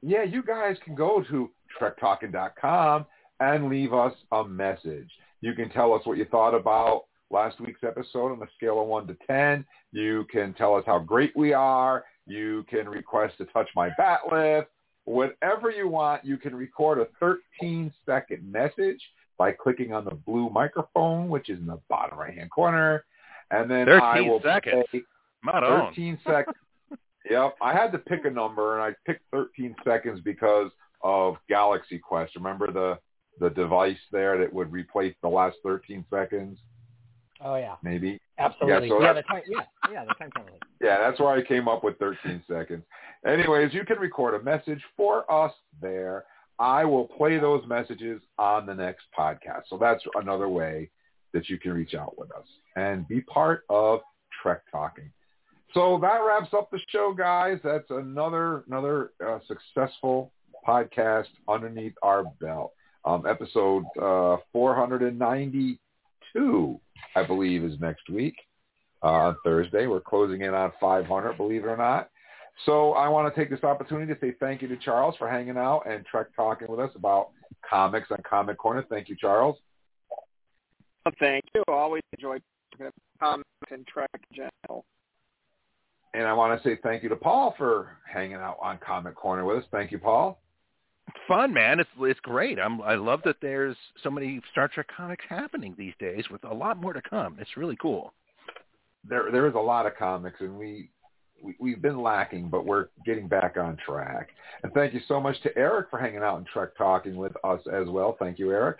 [0.03, 1.51] Yeah, you guys can go to
[1.81, 3.07] trektalking.com
[3.41, 5.11] and leave us a message.
[5.41, 8.87] You can tell us what you thought about last week's episode on the scale of
[8.87, 9.65] 1 to 10.
[9.93, 12.05] You can tell us how great we are.
[12.27, 14.69] You can request to touch my bat lift.
[15.05, 17.07] Whatever you want, you can record a
[17.63, 19.01] 13-second message
[19.39, 23.05] by clicking on the blue microphone, which is in the bottom right-hand corner.
[23.51, 24.85] And then 13 I will seconds.
[24.91, 25.03] Play
[25.45, 26.57] 13 seconds.
[27.29, 27.57] Yep.
[27.61, 30.71] I had to pick a number, and I picked 13 seconds because
[31.03, 32.37] of Galaxy Quest.
[32.37, 32.99] Remember the
[33.41, 36.57] the device there that would replace the last 13 seconds?
[37.43, 38.21] Oh yeah, maybe.
[38.39, 38.89] Absolutely.
[38.89, 39.61] Yeah, so yeah, the time, yeah,
[39.93, 40.59] yeah, the time penalty.
[40.81, 42.83] Yeah, that's why I came up with 13 seconds.
[43.27, 46.25] Anyways, you can record a message for us there.
[46.59, 49.63] I will play those messages on the next podcast.
[49.69, 50.91] So that's another way
[51.33, 54.01] that you can reach out with us and be part of
[54.43, 55.11] Trek Talking.
[55.75, 57.59] So that wraps up the show, guys.
[57.63, 60.33] That's another another uh, successful
[60.67, 62.73] podcast underneath our belt.
[63.05, 66.81] Um, episode uh, 492,
[67.15, 68.35] I believe, is next week
[69.03, 69.87] uh, on Thursday.
[69.87, 72.11] We're closing in on 500, believe it or not.
[72.65, 75.59] So I want to take this opportunity to say thank you to Charles for hanging
[75.59, 77.29] out and Trek talking with us about
[77.69, 78.85] comics on Comic Corner.
[78.89, 79.57] Thank you, Charles.
[81.05, 81.63] Well, thank you.
[81.69, 82.39] I always enjoy
[82.73, 84.85] talking about comics and Trek in general.
[86.15, 89.45] And I want to say thank you to Paul for hanging out on Comic Corner
[89.45, 89.65] with us.
[89.71, 90.41] Thank you, Paul.
[91.29, 91.81] Fun, man.
[91.81, 92.59] It's it's great.
[92.59, 96.55] I'm I love that there's so many Star Trek comics happening these days, with a
[96.55, 97.37] lot more to come.
[97.41, 98.13] It's really cool.
[99.09, 100.91] There there is a lot of comics, and we,
[101.43, 104.31] we we've been lacking, but we're getting back on track.
[104.63, 107.61] And thank you so much to Eric for hanging out and Trek talking with us
[107.73, 108.17] as well.
[108.19, 108.79] Thank you, Eric.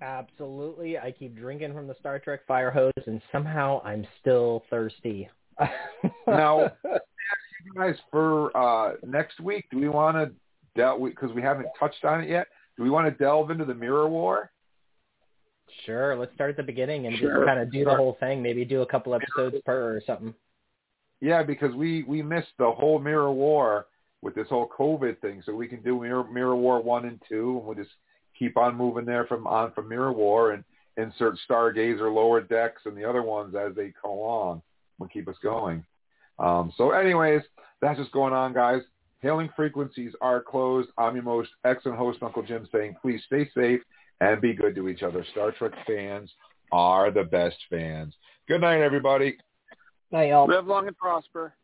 [0.00, 0.98] Absolutely.
[0.98, 5.28] I keep drinking from the Star Trek fire hose, and somehow I'm still thirsty.
[6.26, 6.72] Now,
[7.64, 10.32] you guys for uh, next week, do we want to
[10.76, 12.46] delve because we haven't touched on it yet?
[12.76, 14.50] Do we want to delve into the Mirror War?
[15.86, 18.42] sure, let's start at the beginning and Sure, just kind of do the whole thing.
[18.42, 20.34] Maybe do a couple episodes per or something.
[21.20, 23.86] Yeah, because we we missed the whole Mirror War
[24.22, 27.56] with this whole COVID thing, so we can do Mirror Mirror War one and two,
[27.58, 27.94] and we'll just
[28.38, 30.64] keep on moving there from on from Mirror War and
[30.96, 34.62] insert Stargazer, Lower Decks, and the other ones as they go along.
[34.98, 35.84] Will keep us going.
[36.38, 37.42] Um, so, anyways,
[37.80, 38.82] that's just going on, guys.
[39.22, 40.88] Hailing frequencies are closed.
[40.98, 43.80] I'm your most excellent host, Uncle Jim, saying please stay safe
[44.20, 45.24] and be good to each other.
[45.30, 46.28] Star Trek fans
[46.72, 48.14] are the best fans.
[48.48, 49.36] Good night, everybody.
[50.10, 50.48] Night, y'all.
[50.48, 51.54] Live long and prosper.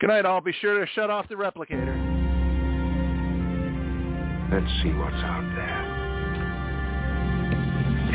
[0.00, 0.40] Good night, all.
[0.40, 1.94] Be sure to shut off the replicator.
[4.50, 5.82] Let's see what's out there.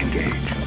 [0.01, 0.66] Engage.